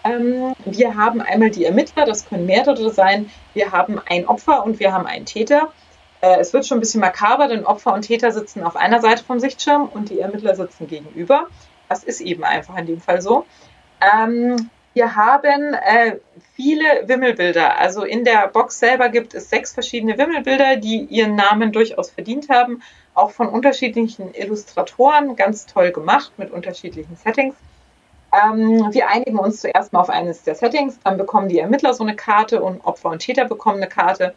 [0.02, 4.80] Ähm, wir haben einmal die Ermittler, das können mehrere sein, wir haben ein Opfer und
[4.80, 5.74] wir haben einen Täter.
[6.22, 9.22] Äh, es wird schon ein bisschen makaber, denn Opfer und Täter sitzen auf einer Seite
[9.24, 11.48] vom Sichtschirm und die Ermittler sitzen gegenüber.
[11.90, 13.44] Das ist eben einfach in dem Fall so.
[14.00, 16.16] Ähm, wir haben äh,
[16.54, 17.78] viele Wimmelbilder.
[17.78, 22.48] Also in der Box selber gibt es sechs verschiedene Wimmelbilder, die ihren Namen durchaus verdient
[22.48, 22.80] haben.
[23.12, 27.56] Auch von unterschiedlichen Illustratoren, ganz toll gemacht mit unterschiedlichen Settings.
[28.32, 32.02] Ähm, wir einigen uns zuerst mal auf eines der Settings, dann bekommen die Ermittler so
[32.02, 34.34] eine Karte und Opfer und Täter bekommen eine Karte.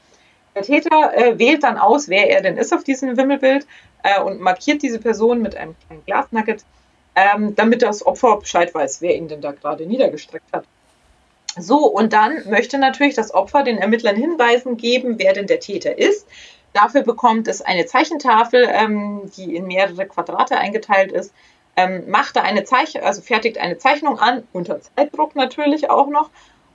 [0.56, 3.66] Der Täter äh, wählt dann aus, wer er denn ist auf diesem Wimmelbild
[4.04, 6.64] äh, und markiert diese Person mit einem kleinen Glasnugget
[7.18, 10.66] ähm, damit das Opfer Bescheid weiß, wer ihn denn da gerade niedergestreckt hat.
[11.58, 15.98] So, und dann möchte natürlich das Opfer den Ermittlern Hinweisen geben, wer denn der Täter
[15.98, 16.28] ist.
[16.74, 21.34] Dafür bekommt es eine Zeichentafel, ähm, die in mehrere Quadrate eingeteilt ist.
[21.76, 26.30] Ähm, macht da eine Zeichnung, also fertigt eine Zeichnung an, unter Zeitdruck natürlich auch noch,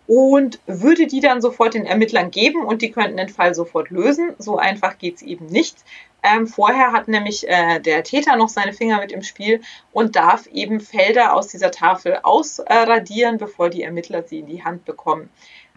[0.06, 4.34] und würde die dann sofort den Ermittlern geben und die könnten den Fall sofort lösen.
[4.38, 5.76] So einfach geht es eben nicht.
[6.22, 9.60] Ähm, vorher hat nämlich äh, der Täter noch seine Finger mit im Spiel
[9.92, 14.84] und darf eben Felder aus dieser Tafel ausradieren, bevor die Ermittler sie in die Hand
[14.84, 15.30] bekommen.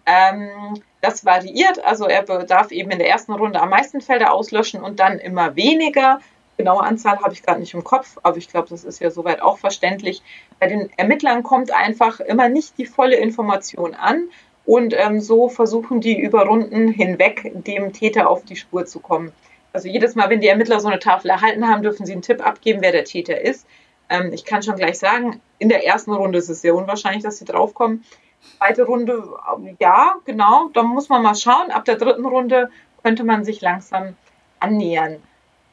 [0.06, 4.82] Ähm, das variiert, also er darf eben in der ersten Runde am meisten Felder auslöschen
[4.82, 6.20] und dann immer weniger.
[6.56, 9.42] Genaue Anzahl habe ich gerade nicht im Kopf, aber ich glaube, das ist ja soweit
[9.42, 10.22] auch verständlich.
[10.58, 14.28] Bei den Ermittlern kommt einfach immer nicht die volle Information an
[14.64, 19.32] und ähm, so versuchen die über Runden hinweg dem Täter auf die Spur zu kommen.
[19.72, 22.44] Also jedes Mal, wenn die Ermittler so eine Tafel erhalten haben, dürfen sie einen Tipp
[22.44, 23.66] abgeben, wer der Täter ist.
[24.08, 27.38] Ähm, ich kann schon gleich sagen, in der ersten Runde ist es sehr unwahrscheinlich, dass
[27.38, 28.04] sie draufkommen.
[28.58, 29.28] Zweite Runde,
[29.78, 31.70] ja, genau, da muss man mal schauen.
[31.70, 32.70] Ab der dritten Runde
[33.02, 34.16] könnte man sich langsam
[34.60, 35.16] annähern.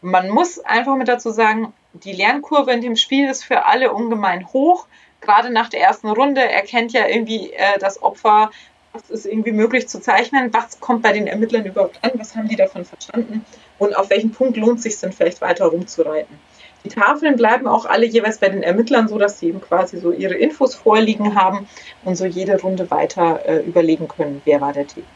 [0.06, 4.46] Man muss einfach mit dazu sagen, die Lernkurve in dem Spiel ist für alle ungemein
[4.52, 4.86] hoch.
[5.22, 8.52] Gerade nach der ersten Runde erkennt ja irgendwie äh, das Opfer,
[8.92, 12.50] was ist irgendwie möglich zu zeichnen, was kommt bei den Ermittlern überhaupt an, was haben
[12.50, 13.46] die davon verstanden
[13.80, 16.38] und auf welchen Punkt lohnt es sich denn vielleicht weiter rumzureiten.
[16.84, 20.12] Die Tafeln bleiben auch alle jeweils bei den Ermittlern so, dass sie eben quasi so
[20.12, 21.70] ihre Infos vorliegen haben
[22.04, 25.08] und so jede Runde weiter äh, überlegen können, wer war der Täter.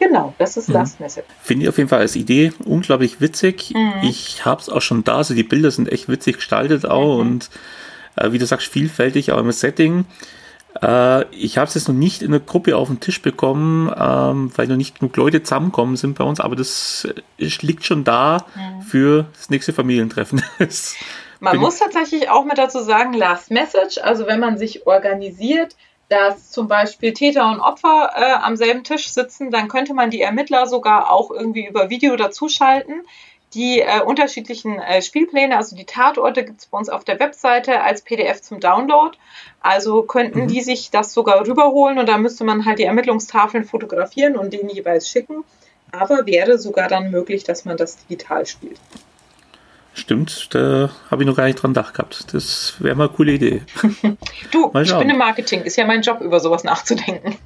[0.00, 0.74] Genau, das ist mhm.
[0.74, 1.26] Last Message.
[1.42, 3.72] Finde ich auf jeden Fall als Idee unglaublich witzig.
[3.74, 3.92] Mhm.
[4.02, 7.20] Ich habe es auch schon da, also die Bilder sind echt witzig gestaltet auch mhm.
[7.20, 7.50] und
[8.16, 10.06] äh, wie du sagst, vielfältig, auch im Setting.
[10.80, 14.50] Äh, ich habe es jetzt noch nicht in der Gruppe auf den Tisch bekommen, ähm,
[14.56, 17.06] weil noch nicht genug Leute zusammenkommen sind bei uns, aber das
[17.38, 18.82] äh, liegt schon da mhm.
[18.82, 20.42] für das nächste Familientreffen.
[21.40, 25.76] man muss tatsächlich auch mit dazu sagen, Last Message, also wenn man sich organisiert,
[26.10, 30.20] dass zum Beispiel Täter und Opfer äh, am selben Tisch sitzen, dann könnte man die
[30.20, 33.02] Ermittler sogar auch irgendwie über Video dazuschalten.
[33.54, 37.80] Die äh, unterschiedlichen äh, Spielpläne, also die Tatorte, gibt es bei uns auf der Webseite
[37.80, 39.16] als PDF zum Download.
[39.60, 40.48] Also könnten mhm.
[40.48, 44.68] die sich das sogar rüberholen und da müsste man halt die Ermittlungstafeln fotografieren und denen
[44.68, 45.44] jeweils schicken.
[45.92, 48.80] Aber wäre sogar dann möglich, dass man das digital spielt.
[50.00, 52.32] Stimmt, da habe ich noch gar nicht dran gedacht gehabt.
[52.32, 53.60] Das wäre mal eine coole Idee.
[54.50, 57.36] du, ich bin im Marketing, ist ja mein Job, über sowas nachzudenken.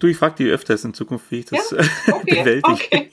[0.00, 1.78] Du, ich frage die öfters in Zukunft, wie ich das Ja?
[2.12, 2.72] Okay, bewältige.
[2.72, 3.10] okay.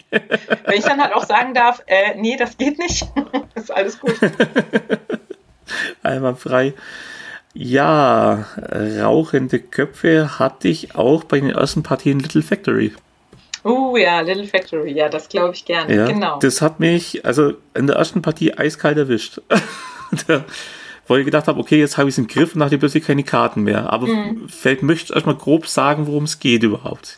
[0.65, 3.07] Wenn ich dann halt auch sagen darf, äh, nee, das geht nicht,
[3.53, 4.15] ist alles gut.
[6.01, 6.73] Einmal frei.
[7.53, 8.47] Ja,
[8.99, 12.91] rauchende Köpfe hatte ich auch bei den ersten Partien Little Factory.
[13.63, 15.95] Oh ja, Little Factory, ja, das glaube ich gerne.
[15.95, 16.39] Ja, genau.
[16.39, 19.41] Das hat mich also in der ersten Partie eiskalt erwischt.
[20.27, 20.45] da,
[21.07, 23.23] wo ich gedacht habe, okay, jetzt habe ich es im Griff und hatte plötzlich keine
[23.23, 23.91] Karten mehr.
[23.91, 24.47] Aber Mhm.
[24.49, 27.15] vielleicht möchtest du erstmal grob sagen, worum es geht überhaupt.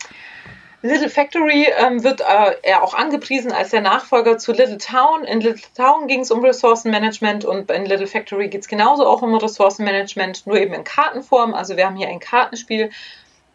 [0.82, 5.24] Little Factory ähm, wird äh, eher auch angepriesen als der Nachfolger zu Little Town.
[5.24, 9.20] In Little Town ging es um Ressourcenmanagement und in Little Factory geht es genauso auch
[9.20, 11.52] um Ressourcenmanagement, nur eben in Kartenform.
[11.52, 12.88] Also wir haben hier ein Kartenspiel,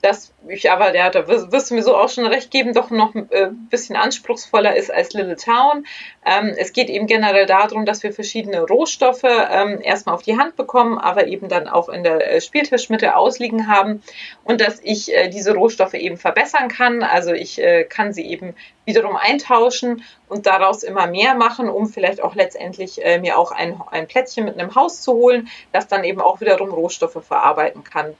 [0.01, 2.91] das ich aber, ja, da wirst wirst du mir so auch schon recht geben, doch
[2.91, 5.85] noch ein äh, bisschen anspruchsvoller ist als Little Town.
[6.25, 10.55] Ähm, es geht eben generell darum, dass wir verschiedene Rohstoffe ähm, erstmal auf die Hand
[10.55, 14.03] bekommen, aber eben dann auch in der äh, Spieltischmitte ausliegen haben
[14.43, 17.01] und dass ich äh, diese Rohstoffe eben verbessern kann.
[17.01, 22.21] Also ich äh, kann sie eben wiederum eintauschen und daraus immer mehr machen, um vielleicht
[22.21, 26.03] auch letztendlich äh, mir auch ein, ein Plättchen mit einem Haus zu holen, das dann
[26.03, 28.15] eben auch wiederum Rohstoffe verarbeiten kann.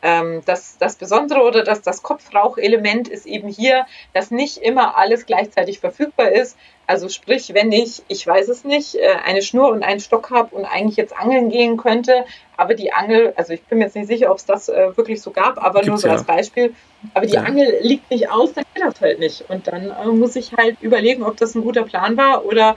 [0.00, 3.84] Ähm, das, das Besondere oder das, das Kopfrauchelement ist eben hier,
[4.14, 6.56] dass nicht immer alles gleichzeitig verfügbar ist.
[6.86, 10.54] Also sprich, wenn ich, ich weiß es nicht, äh, eine Schnur und einen Stock habe
[10.54, 12.24] und eigentlich jetzt angeln gehen könnte,
[12.56, 15.20] aber die Angel, also ich bin mir jetzt nicht sicher, ob es das äh, wirklich
[15.20, 16.14] so gab, aber nur Gibt's so ja.
[16.14, 16.74] als Beispiel,
[17.14, 17.42] aber die Ja.
[17.42, 19.44] Angel liegt nicht aus, dann geht das halt nicht.
[19.48, 22.76] Und dann äh, muss ich halt überlegen, ob das ein guter Plan war oder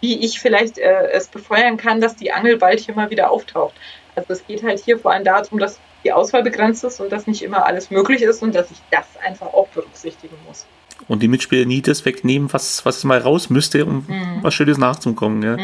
[0.00, 3.74] wie ich vielleicht äh, es befeuern kann, dass die Angel bald hier mal wieder auftaucht.
[4.16, 7.26] Also es geht halt hier vor allem darum, dass die Auswahl begrenzt ist und dass
[7.26, 10.66] nicht immer alles möglich ist und dass ich das einfach auch berücksichtigen muss.
[11.08, 14.38] Und die Mitspieler nie das wegnehmen, was, was mal raus müsste, um Mhm.
[14.42, 15.42] was Schönes nachzukommen.
[15.42, 15.56] Ja.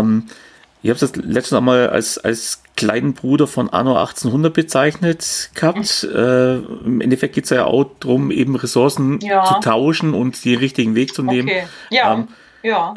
[0.00, 0.26] Ähm,
[0.82, 6.04] ich habe das letztes Mal als, als kleinen Bruder von Anno 1800 bezeichnet gehabt.
[6.04, 9.44] Äh, Im Endeffekt geht es ja auch darum, eben Ressourcen Ja.
[9.44, 11.48] zu tauschen und den richtigen Weg zu nehmen.
[11.48, 11.64] Okay.
[11.90, 12.28] Ja, Ähm,
[12.62, 12.94] ja.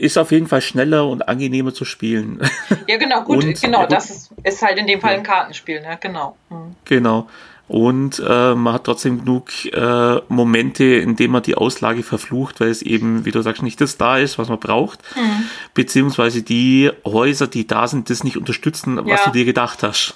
[0.00, 2.40] Ist auf jeden Fall schneller und angenehmer zu spielen.
[2.88, 5.98] Ja, genau, gut, und- genau, das ist, ist halt in dem Fall ein Kartenspiel, ne?
[6.00, 6.36] Genau.
[6.48, 6.74] Mhm.
[6.84, 7.28] genau.
[7.68, 12.68] Und äh, man hat trotzdem genug äh, Momente, in denen man die Auslage verflucht, weil
[12.68, 14.98] es eben, wie du sagst, nicht das da ist, was man braucht.
[15.14, 15.44] Mhm.
[15.74, 19.24] Beziehungsweise die Häuser, die da sind, das nicht unterstützen, was Ja.
[19.26, 20.14] du dir gedacht hast.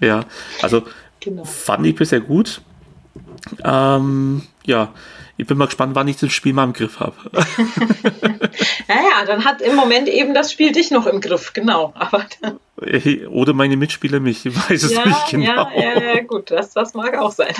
[0.00, 0.24] Ja,
[0.62, 0.82] also
[1.20, 1.44] Genau.
[1.44, 2.62] fand ich bisher gut.
[3.62, 4.88] Ähm, ja,
[5.36, 7.16] ich bin mal gespannt, wann ich das Spiel mal im Griff habe.
[8.88, 11.92] Naja, dann hat im Moment eben das Spiel dich noch im Griff, genau.
[11.96, 12.24] Aber
[13.30, 15.68] Oder meine Mitspieler mich, ich weiß es ja, nicht genau.
[15.76, 17.54] ja, ja, ja, gut, das, das mag auch sein.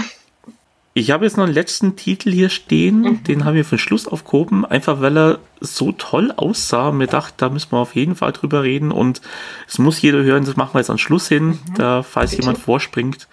[0.94, 3.24] Ich habe jetzt noch einen letzten Titel hier stehen, Mhm.
[3.24, 6.92] den haben wir für den Schluss aufgehoben, einfach weil er so toll aussah.
[6.92, 9.22] Mir dachte, da müssen wir auf jeden Fall drüber reden und
[9.66, 11.58] es muss jeder hören, das machen wir jetzt am Schluss hin.
[11.78, 12.36] Da, falls Mhm.
[12.36, 12.42] Bitte.
[12.42, 13.28] jemand vorspringt,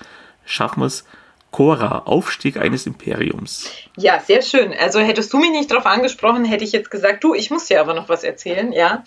[0.45, 1.03] schaffen wir es.
[1.51, 3.71] Cora, Aufstieg eines Imperiums.
[3.97, 4.73] Ja, sehr schön.
[4.79, 7.81] Also hättest du mich nicht darauf angesprochen, hätte ich jetzt gesagt, du, ich muss dir
[7.81, 9.03] aber noch was erzählen, ja.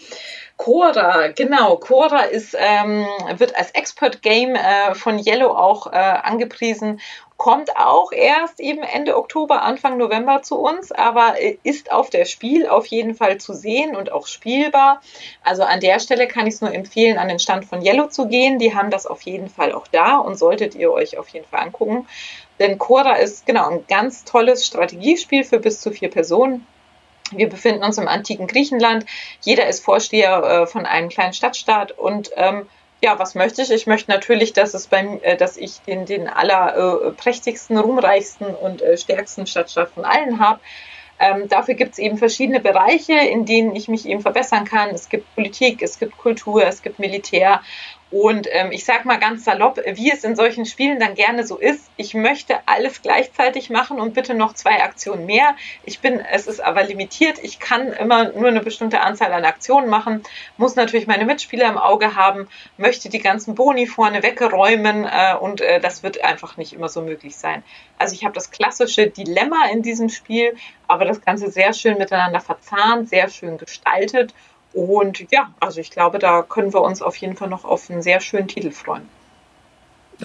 [0.56, 1.76] Cora, genau.
[1.76, 7.00] Cora ist, ähm, wird als Expert Game äh, von Yellow auch äh, angepriesen,
[7.42, 12.24] kommt auch erst eben Ende Oktober, Anfang November zu uns, aber äh, ist auf der
[12.24, 15.02] Spiel auf jeden Fall zu sehen und auch spielbar.
[15.42, 18.28] Also an der Stelle kann ich es nur empfehlen, an den Stand von Yellow zu
[18.28, 18.60] gehen.
[18.60, 21.62] Die haben das auf jeden Fall auch da und solltet ihr euch auf jeden Fall
[21.62, 22.06] angucken.
[22.60, 26.64] Denn Cora ist genau ein ganz tolles Strategiespiel für bis zu vier Personen.
[27.32, 29.04] Wir befinden uns im antiken Griechenland.
[29.40, 32.68] Jeder ist Vorsteher äh, von einem kleinen Stadtstaat und ähm,
[33.02, 33.70] ja, was möchte ich?
[33.70, 38.80] Ich möchte natürlich, dass es beim, äh, dass ich den, den aller äh, ruhmreichsten und
[38.80, 40.60] äh, stärksten Stadtstaat von allen habe.
[41.18, 44.90] Ähm, dafür gibt es eben verschiedene Bereiche, in denen ich mich eben verbessern kann.
[44.90, 47.60] Es gibt Politik, es gibt Kultur, es gibt Militär.
[48.12, 51.56] Und ähm, ich sage mal ganz salopp, wie es in solchen Spielen dann gerne so
[51.56, 51.90] ist.
[51.96, 55.56] Ich möchte alles gleichzeitig machen und bitte noch zwei Aktionen mehr.
[55.84, 57.38] Ich bin, es ist aber limitiert.
[57.42, 60.22] Ich kann immer nur eine bestimmte Anzahl an Aktionen machen,
[60.58, 65.62] muss natürlich meine Mitspieler im Auge haben, möchte die ganzen Boni vorne wegräumen äh, und
[65.62, 67.62] äh, das wird einfach nicht immer so möglich sein.
[67.98, 70.54] Also ich habe das klassische Dilemma in diesem Spiel,
[70.86, 74.34] aber das Ganze sehr schön miteinander verzahnt, sehr schön gestaltet.
[74.72, 78.02] Und ja, also ich glaube, da können wir uns auf jeden Fall noch auf einen
[78.02, 79.02] sehr schönen Titel freuen.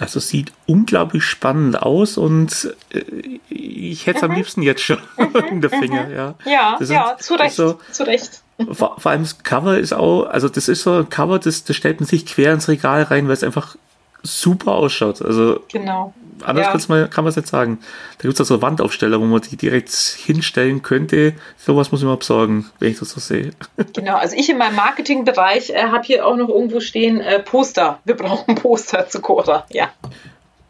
[0.00, 3.02] Also es sieht unglaublich spannend aus und äh,
[3.48, 4.98] ich hätte es am liebsten jetzt schon
[5.50, 6.08] in der Finger.
[6.08, 8.42] Ja, Ja, Das ja, zu Recht, so- zu Recht.
[8.72, 11.76] Vor, vor allem das Cover ist auch, also das ist so ein Cover, das, das
[11.76, 13.76] stellt man sich quer ins Regal rein, weil es einfach
[14.22, 15.22] super ausschaut.
[15.22, 16.12] Also Genau.
[16.44, 16.88] anders Ja.
[16.88, 17.78] mal, kann man es nicht sagen.
[18.18, 21.34] Da gibt es also Wandaufsteller, wo man die direkt hinstellen könnte.
[21.56, 23.52] Sowas muss ich mal besorgen, wenn ich das so sehe.
[23.94, 28.00] Genau, also ich in meinem Marketingbereich äh, habe hier auch noch irgendwo stehen äh, Poster.
[28.04, 29.66] Wir brauchen Poster zu Cora.
[29.70, 29.90] Ja.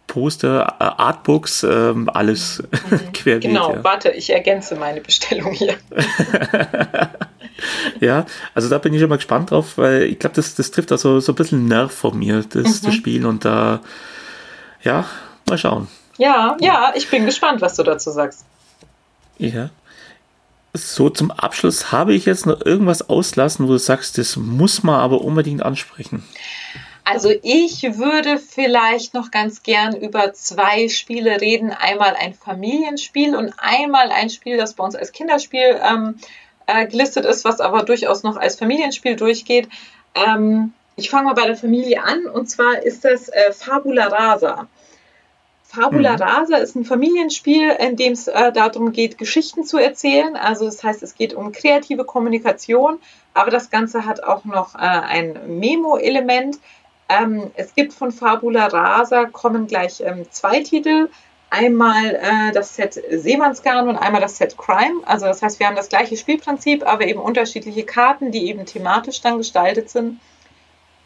[0.08, 2.98] Poster, Artbooks, ähm, alles mhm.
[3.12, 3.42] querbeet.
[3.42, 3.84] Genau, ja.
[3.84, 5.74] warte, ich ergänze meine Bestellung hier.
[8.00, 10.90] ja, also da bin ich schon mal gespannt drauf, weil ich glaube, das, das trifft
[10.90, 12.86] also so ein bisschen Nerv von mir, das, mhm.
[12.86, 13.80] das Spiel und da,
[14.82, 15.04] ja,
[15.48, 15.86] mal schauen.
[16.16, 18.44] Ja, ja, ich bin gespannt, was du dazu sagst.
[19.38, 19.70] Ja.
[20.74, 25.00] So, zum Abschluss habe ich jetzt noch irgendwas auslassen, wo du sagst, das muss man
[25.00, 26.24] aber unbedingt ansprechen.
[27.10, 31.70] Also ich würde vielleicht noch ganz gern über zwei Spiele reden.
[31.70, 36.16] Einmal ein Familienspiel und einmal ein Spiel, das bei uns als Kinderspiel ähm,
[36.66, 39.70] äh, gelistet ist, was aber durchaus noch als Familienspiel durchgeht.
[40.14, 44.68] Ähm, ich fange mal bei der Familie an und zwar ist das äh, Fabula Rasa.
[45.62, 46.22] Fabula mhm.
[46.22, 50.36] Rasa ist ein Familienspiel, in dem es äh, darum geht, Geschichten zu erzählen.
[50.36, 52.98] Also das heißt, es geht um kreative Kommunikation,
[53.32, 56.58] aber das Ganze hat auch noch äh, ein Memo-Element.
[57.08, 61.08] Ähm, es gibt von Fabula Rasa kommen gleich ähm, zwei Titel.
[61.50, 65.00] Einmal äh, das Set Seemannsgarn und einmal das Set Crime.
[65.06, 69.22] Also das heißt, wir haben das gleiche Spielprinzip, aber eben unterschiedliche Karten, die eben thematisch
[69.22, 70.20] dann gestaltet sind.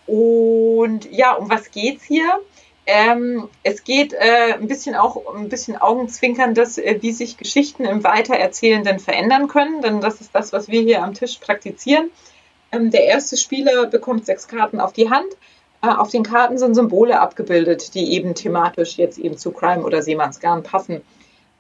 [0.07, 2.41] Und ja, um was geht's hier?
[2.85, 8.03] Ähm, es geht äh, ein bisschen auch ein bisschen Augenzwinkerndes, äh, wie sich Geschichten im
[8.03, 12.11] Weitererzählenden verändern können, denn das ist das, was wir hier am Tisch praktizieren.
[12.73, 15.33] Ähm, der erste Spieler bekommt sechs Karten auf die Hand.
[15.83, 20.03] Äh, auf den Karten sind Symbole abgebildet, die eben thematisch jetzt eben zu Crime oder
[20.03, 21.03] Seemannsgarn passen.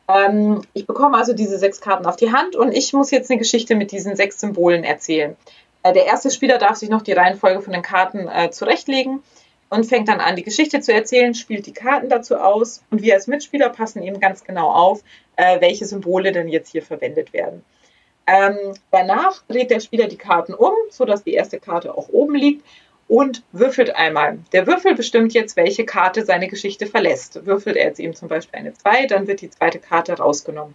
[0.08, 3.38] Ähm, ich bekomme also diese sechs Karten auf die Hand und ich muss jetzt eine
[3.38, 5.36] Geschichte mit diesen sechs Symbolen erzählen.
[5.82, 9.22] Äh, der erste Spieler darf sich noch die Reihenfolge von den Karten äh, zurechtlegen
[9.70, 13.14] und fängt dann an, die Geschichte zu erzählen, spielt die Karten dazu aus und wir
[13.14, 15.02] als Mitspieler passen eben ganz genau auf,
[15.36, 17.64] äh, welche Symbole denn jetzt hier verwendet werden.
[18.26, 22.64] Ähm, danach dreht der Spieler die Karten um, sodass die erste Karte auch oben liegt
[23.08, 24.38] und würfelt einmal.
[24.52, 27.44] Der Würfel bestimmt jetzt, welche Karte seine Geschichte verlässt.
[27.46, 30.74] Würfelt er jetzt eben zum Beispiel eine 2, dann wird die zweite Karte rausgenommen.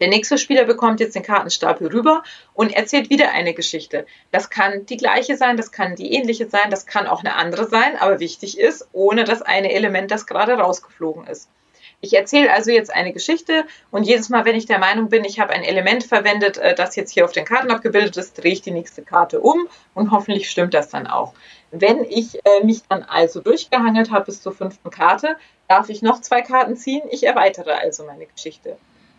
[0.00, 2.22] Der nächste Spieler bekommt jetzt den Kartenstapel rüber
[2.54, 4.06] und erzählt wieder eine Geschichte.
[4.32, 7.68] Das kann die gleiche sein, das kann die ähnliche sein, das kann auch eine andere
[7.68, 11.48] sein, aber wichtig ist, ohne das eine Element, das gerade rausgeflogen ist.
[12.00, 15.40] Ich erzähle also jetzt eine Geschichte und jedes Mal, wenn ich der Meinung bin, ich
[15.40, 18.62] habe ein Element verwendet, äh, das jetzt hier auf den Karten abgebildet ist, drehe ich
[18.62, 21.34] die nächste Karte um und hoffentlich stimmt das dann auch.
[21.72, 25.36] Wenn ich äh, mich dann also durchgehangelt habe bis zur fünften Karte,
[25.66, 27.02] darf ich noch zwei Karten ziehen.
[27.10, 28.76] Ich erweitere also meine Geschichte.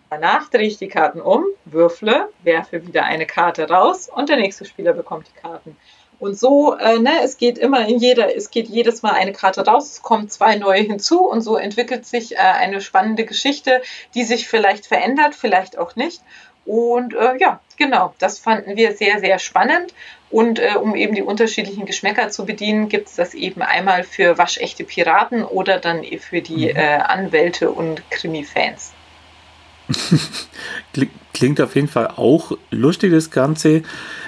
[0.10, 4.66] Danach drehe ich die Karten um, würfle, werfe wieder eine Karte raus und der nächste
[4.66, 5.78] Spieler bekommt die Karten.
[6.20, 9.66] Und so, äh, ne, es geht immer in jeder, es geht jedes Mal eine Karte
[9.66, 13.82] raus, es kommen zwei neue hinzu und so entwickelt sich äh, eine spannende Geschichte,
[14.16, 16.22] die sich vielleicht verändert, vielleicht auch nicht.
[16.66, 19.94] Und äh, ja, genau, das fanden wir sehr, sehr spannend.
[20.30, 24.38] Und äh, um eben die unterschiedlichen Geschmäcker zu bedienen, gibt es das eben einmal für
[24.38, 26.78] waschechte Piraten oder dann für die mhm.
[26.78, 28.94] äh, Anwälte und Krimi-Fans.
[31.34, 33.82] Klingt auf jeden Fall auch lustig, das Ganze.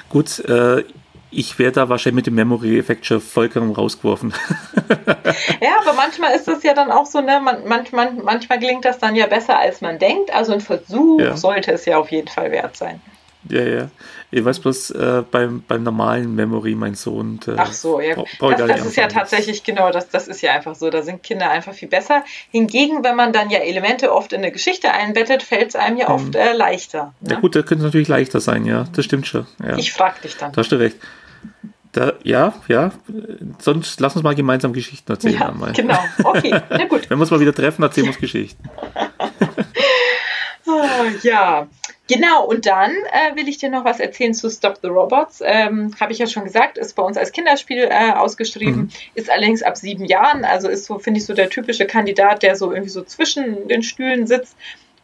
[0.10, 0.84] Gut, äh,
[1.32, 4.34] ich werde da wahrscheinlich mit dem Memory-Effekt schon vollkommen rausgeworfen.
[5.62, 9.00] ja, aber manchmal ist es ja dann auch so, ne, man, manchmal, manchmal gelingt das
[9.00, 10.34] dann ja besser, als man denkt.
[10.34, 11.38] Also ein Versuch ja.
[11.38, 13.02] sollte es ja auf jeden Fall wert sein.
[13.50, 13.90] Ja, ja.
[14.30, 17.40] Ich weiß bloß, äh, beim, beim normalen Memory, mein Sohn.
[17.48, 18.16] Äh, Ach so, ja.
[18.16, 20.90] Das, das ist ja tatsächlich, genau, das, das ist ja einfach so.
[20.90, 22.24] Da sind Kinder einfach viel besser.
[22.52, 26.08] Hingegen, wenn man dann ja Elemente oft in eine Geschichte einbettet, fällt es einem ja
[26.08, 26.16] hm.
[26.16, 27.14] oft äh, leichter.
[27.20, 27.32] Ne?
[27.32, 28.86] Ja, gut, da könnte es natürlich leichter sein, ja.
[28.96, 29.48] Das stimmt schon.
[29.62, 29.78] Ja.
[29.78, 30.52] Ich frag dich dann.
[30.52, 30.98] Da hast du recht.
[31.92, 32.92] Da, ja, ja.
[33.60, 35.40] Sonst lass uns mal gemeinsam Geschichten erzählen.
[35.40, 35.74] Ja, einmal.
[35.74, 36.00] genau.
[36.24, 37.10] Okay, na gut.
[37.10, 38.64] Wenn wir uns mal wieder treffen, erzählen wir uns Geschichten.
[40.68, 41.68] oh, ja,
[42.12, 45.40] Genau, und dann äh, will ich dir noch was erzählen zu Stop the Robots.
[45.46, 48.90] Ähm, Habe ich ja schon gesagt, ist bei uns als Kinderspiel äh, ausgeschrieben, mhm.
[49.16, 52.58] ist allerdings ab sieben Jahren, also ist so, finde ich, so der typische Kandidat, der
[52.58, 54.58] so irgendwie so zwischen den Stühlen sitzt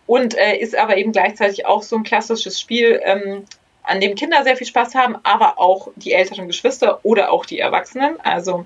[0.06, 3.46] und äh, ist aber eben gleichzeitig auch so ein klassisches Spiel, ähm,
[3.88, 7.60] an dem Kinder sehr viel Spaß haben, aber auch die älteren Geschwister oder auch die
[7.60, 8.20] Erwachsenen.
[8.22, 8.66] Also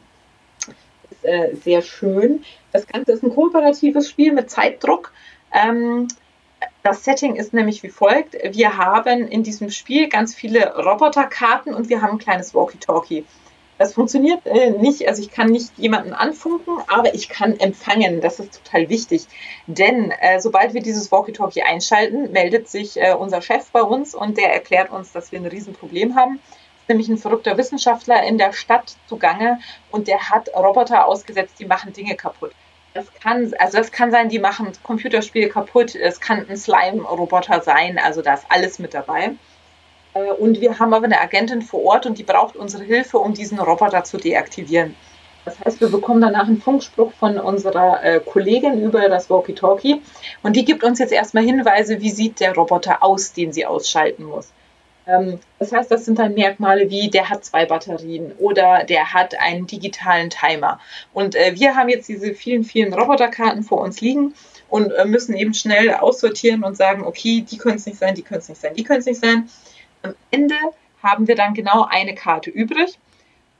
[1.11, 2.43] ist äh, sehr schön.
[2.71, 5.13] Das Ganze ist ein kooperatives Spiel mit Zeitdruck.
[5.53, 6.07] Ähm,
[6.83, 8.35] das Setting ist nämlich wie folgt.
[8.53, 13.25] Wir haben in diesem Spiel ganz viele Roboterkarten und wir haben ein kleines Walkie-Talkie.
[13.81, 18.21] Das funktioniert äh, nicht, also ich kann nicht jemanden anfunken, aber ich kann empfangen.
[18.21, 19.25] Das ist total wichtig.
[19.65, 24.37] Denn äh, sobald wir dieses Walkie-Talkie einschalten, meldet sich äh, unser Chef bei uns und
[24.37, 26.35] der erklärt uns, dass wir ein Riesenproblem haben.
[26.81, 29.57] Ist nämlich ein verrückter Wissenschaftler in der Stadt zugange
[29.89, 32.51] und der hat Roboter ausgesetzt, die machen Dinge kaputt.
[32.93, 35.95] Das kann, also das kann sein, die machen Computerspiele kaputt.
[35.95, 37.97] Es kann ein Slime-Roboter sein.
[37.97, 39.31] Also da ist alles mit dabei.
[40.13, 43.33] Äh, und wir haben aber eine Agentin vor Ort und die braucht unsere Hilfe, um
[43.33, 44.95] diesen Roboter zu deaktivieren.
[45.45, 50.01] Das heißt, wir bekommen danach einen Funkspruch von unserer äh, Kollegin über das Walkie-Talkie
[50.43, 54.23] und die gibt uns jetzt erstmal Hinweise, wie sieht der Roboter aus, den sie ausschalten
[54.25, 54.51] muss.
[55.07, 59.33] Ähm, das heißt, das sind dann Merkmale wie, der hat zwei Batterien oder der hat
[59.39, 60.79] einen digitalen Timer.
[61.11, 64.35] Und äh, wir haben jetzt diese vielen, vielen Roboterkarten vor uns liegen
[64.69, 68.21] und äh, müssen eben schnell aussortieren und sagen, okay, die können es nicht sein, die
[68.21, 69.49] können es nicht sein, die können es nicht sein.
[70.03, 70.55] Am Ende
[71.03, 72.97] haben wir dann genau eine Karte übrig.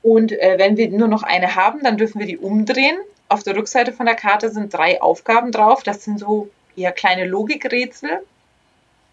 [0.02, 2.96] Und äh, wenn wir nur noch eine haben, dann dürfen wir die umdrehen.
[3.28, 5.82] Auf der Rückseite von der Karte sind drei Aufgaben drauf.
[5.82, 8.24] Das sind so eher kleine Logikrätsel.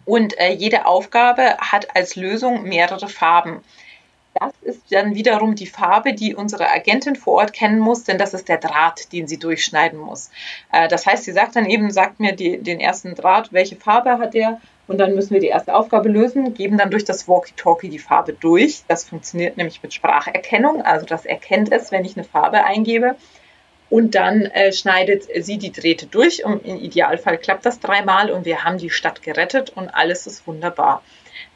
[0.05, 3.63] Und äh, jede Aufgabe hat als Lösung mehrere Farben.
[4.33, 8.33] Das ist dann wiederum die Farbe, die unsere Agentin vor Ort kennen muss, denn das
[8.33, 10.31] ist der Draht, den sie durchschneiden muss.
[10.71, 14.17] Äh, das heißt, sie sagt dann eben, sagt mir die, den ersten Draht, welche Farbe
[14.17, 14.61] hat der?
[14.89, 18.33] Und dann müssen wir die erste Aufgabe lösen, geben dann durch das Walkie-Talkie die Farbe
[18.33, 18.81] durch.
[18.87, 23.15] Das funktioniert nämlich mit Spracherkennung, also das erkennt es, wenn ich eine Farbe eingebe.
[23.91, 26.43] Und dann äh, schneidet sie die Drähte durch.
[26.43, 30.47] Und Im Idealfall klappt das dreimal und wir haben die Stadt gerettet und alles ist
[30.47, 31.03] wunderbar.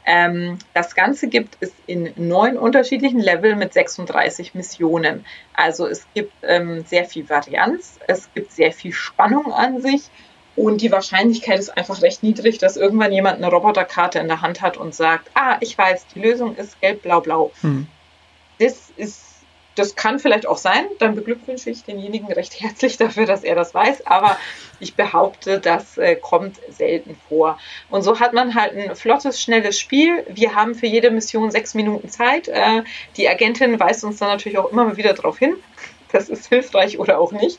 [0.06, 5.26] Ähm, das Ganze gibt es in neun unterschiedlichen Level mit 36 Missionen.
[5.54, 10.08] Also es gibt ähm, sehr viel Varianz, es gibt sehr viel Spannung an sich
[10.56, 14.60] und die Wahrscheinlichkeit ist einfach recht niedrig, dass irgendwann jemand eine Roboterkarte in der Hand
[14.60, 17.50] hat und sagt, ah, ich weiß, die Lösung ist gelb, blau, blau.
[17.60, 17.86] Hm.
[18.58, 19.24] Das ist
[19.74, 23.74] das kann vielleicht auch sein, dann beglückwünsche ich denjenigen recht herzlich dafür, dass er das
[23.74, 24.38] weiß, aber
[24.80, 27.58] ich behaupte, das äh, kommt selten vor.
[27.90, 30.24] Und so hat man halt ein flottes, schnelles Spiel.
[30.28, 32.48] Wir haben für jede Mission sechs Minuten Zeit.
[32.48, 32.82] Äh,
[33.16, 35.54] die Agentin weist uns dann natürlich auch immer wieder darauf hin.
[36.12, 37.58] Das ist hilfreich oder auch nicht.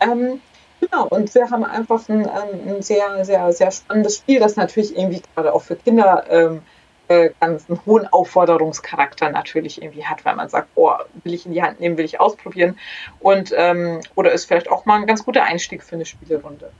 [0.00, 0.40] Ähm,
[0.80, 5.22] Genau, und wir haben einfach ein, ein, sehr, sehr, sehr spannendes Spiel, das natürlich irgendwie
[5.34, 6.62] gerade auch für Kinder ähm,
[7.08, 10.92] äh, ganz einen hohen Aufforderungscharakter natürlich irgendwie hat, weil man sagt, oh,
[11.24, 12.78] will ich in die Hand nehmen, will ich ausprobieren.
[13.18, 16.70] Und ähm, oder ist vielleicht auch mal ein ganz guter Einstieg für eine Spielerunde.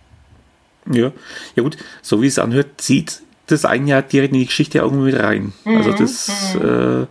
[0.90, 1.12] Ja,
[1.57, 5.03] ja gut, so wie es anhört, zieht das ein Jahr direkt in die Geschichte irgendwo
[5.03, 5.53] mit rein.
[5.64, 5.76] Mhm.
[5.76, 7.03] Also das, mhm.
[7.03, 7.07] äh,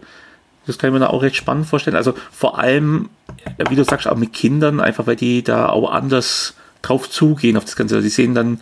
[0.65, 1.97] das kann ich mir da auch recht spannend vorstellen.
[1.97, 3.09] Also vor allem,
[3.69, 7.65] wie du sagst, auch mit Kindern, einfach weil die da auch anders drauf zugehen auf
[7.65, 7.95] das Ganze.
[7.95, 8.59] Also die sehen dann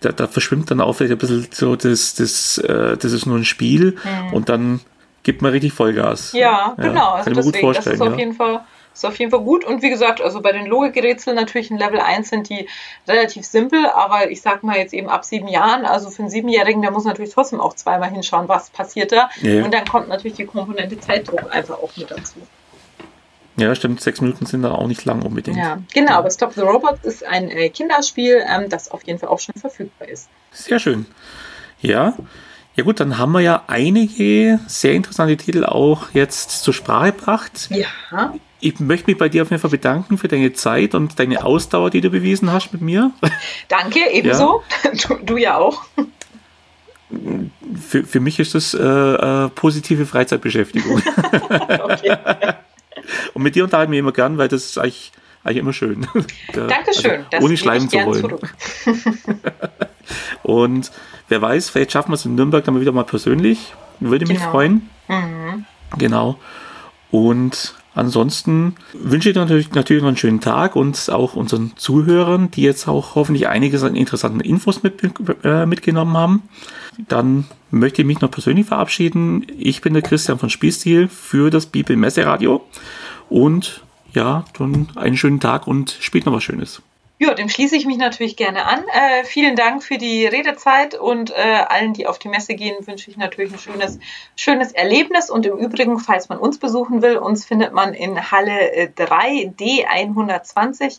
[0.00, 3.38] da, da verschwimmt dann auch vielleicht ein bisschen so, das, das, äh, das ist nur
[3.38, 4.32] ein Spiel mhm.
[4.34, 4.80] und dann
[5.22, 6.32] gibt man richtig Vollgas.
[6.32, 7.12] Ja, genau.
[7.12, 8.18] also deswegen, das ist auf ja.
[8.18, 8.60] jeden Fall
[8.94, 9.64] ist auf jeden Fall gut.
[9.64, 12.68] Und wie gesagt, also bei den Logikrätseln natürlich in Level 1 sind die
[13.08, 16.80] relativ simpel, aber ich sag mal jetzt eben ab sieben Jahren, also für einen Siebenjährigen,
[16.80, 19.30] der muss natürlich trotzdem auch zweimal hinschauen, was passiert da.
[19.42, 19.64] Ja.
[19.64, 22.36] Und dann kommt natürlich die Komponente Zeitdruck einfach auch mit dazu.
[23.56, 24.00] Ja, stimmt.
[24.00, 25.56] Sechs Minuten sind da auch nicht lang unbedingt.
[25.56, 26.14] Ja, genau.
[26.14, 29.54] Aber Stop the Robots ist ein äh, Kinderspiel, ähm, das auf jeden Fall auch schon
[29.54, 30.28] verfügbar ist.
[30.50, 31.06] Sehr schön.
[31.80, 32.14] Ja.
[32.76, 37.70] Ja gut, dann haben wir ja einige sehr interessante Titel auch jetzt zur Sprache gebracht.
[37.70, 38.34] Ja.
[38.58, 41.90] Ich möchte mich bei dir auf jeden Fall bedanken für deine Zeit und deine Ausdauer,
[41.90, 43.12] die du bewiesen hast mit mir.
[43.68, 44.62] Danke, ebenso.
[44.82, 44.90] Ja.
[45.08, 45.82] Du, du, ja auch.
[47.88, 51.00] Für, für mich ist das äh, äh, positive Freizeitbeschäftigung.
[51.82, 52.16] okay.
[53.32, 56.06] Und mit dir unterhalten wir immer gern, weil das ist eigentlich, eigentlich immer schön.
[56.52, 57.24] Dankeschön.
[57.32, 58.34] Also, ohne schleimen zu wollen.
[60.42, 60.90] Und
[61.28, 63.74] wer weiß, vielleicht schaffen wir es in Nürnberg dann mal wieder mal persönlich.
[64.00, 64.50] Würde mich genau.
[64.50, 64.90] freuen.
[65.08, 65.64] Mhm.
[65.98, 66.38] Genau.
[67.10, 72.62] Und ansonsten wünsche ich natürlich, natürlich noch einen schönen Tag und auch unseren Zuhörern, die
[72.62, 75.02] jetzt auch hoffentlich einiges an interessanten Infos mit,
[75.44, 76.42] äh, mitgenommen haben.
[77.08, 79.46] Dann möchte ich mich noch persönlich verabschieden.
[79.58, 82.64] Ich bin der Christian von Spielstil für das Bibel Messeradio
[83.28, 83.82] und
[84.12, 86.82] ja, dann einen schönen Tag und spielt noch was Schönes.
[87.24, 88.84] Ja, dem schließe ich mich natürlich gerne an.
[88.92, 93.10] Äh, vielen Dank für die Redezeit und äh, allen, die auf die Messe gehen, wünsche
[93.10, 93.98] ich natürlich ein schönes,
[94.36, 95.30] schönes Erlebnis.
[95.30, 100.84] Und im Übrigen, falls man uns besuchen will, uns findet man in Halle 3D120.
[100.84, 100.90] Äh,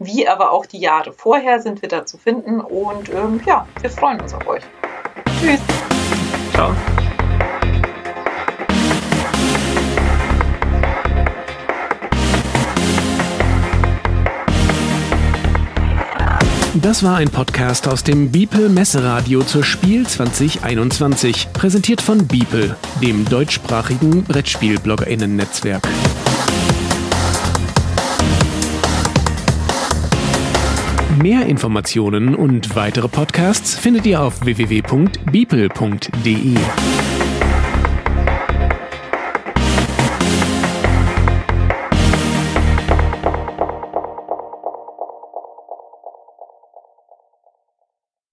[0.00, 2.60] Wie aber auch die Jahre vorher sind wir da zu finden.
[2.60, 4.64] Und ähm, ja, wir freuen uns auf euch.
[5.40, 5.60] Tschüss.
[6.52, 6.74] Ciao.
[16.74, 23.24] Das war ein Podcast aus dem Biepel Messeradio zur Spiel 2021, präsentiert von Biepel, dem
[23.24, 25.82] deutschsprachigen Brettspiel-BloggerInnen-Netzwerk.
[31.20, 36.54] Mehr Informationen und weitere Podcasts findet ihr auf www.beeple.de.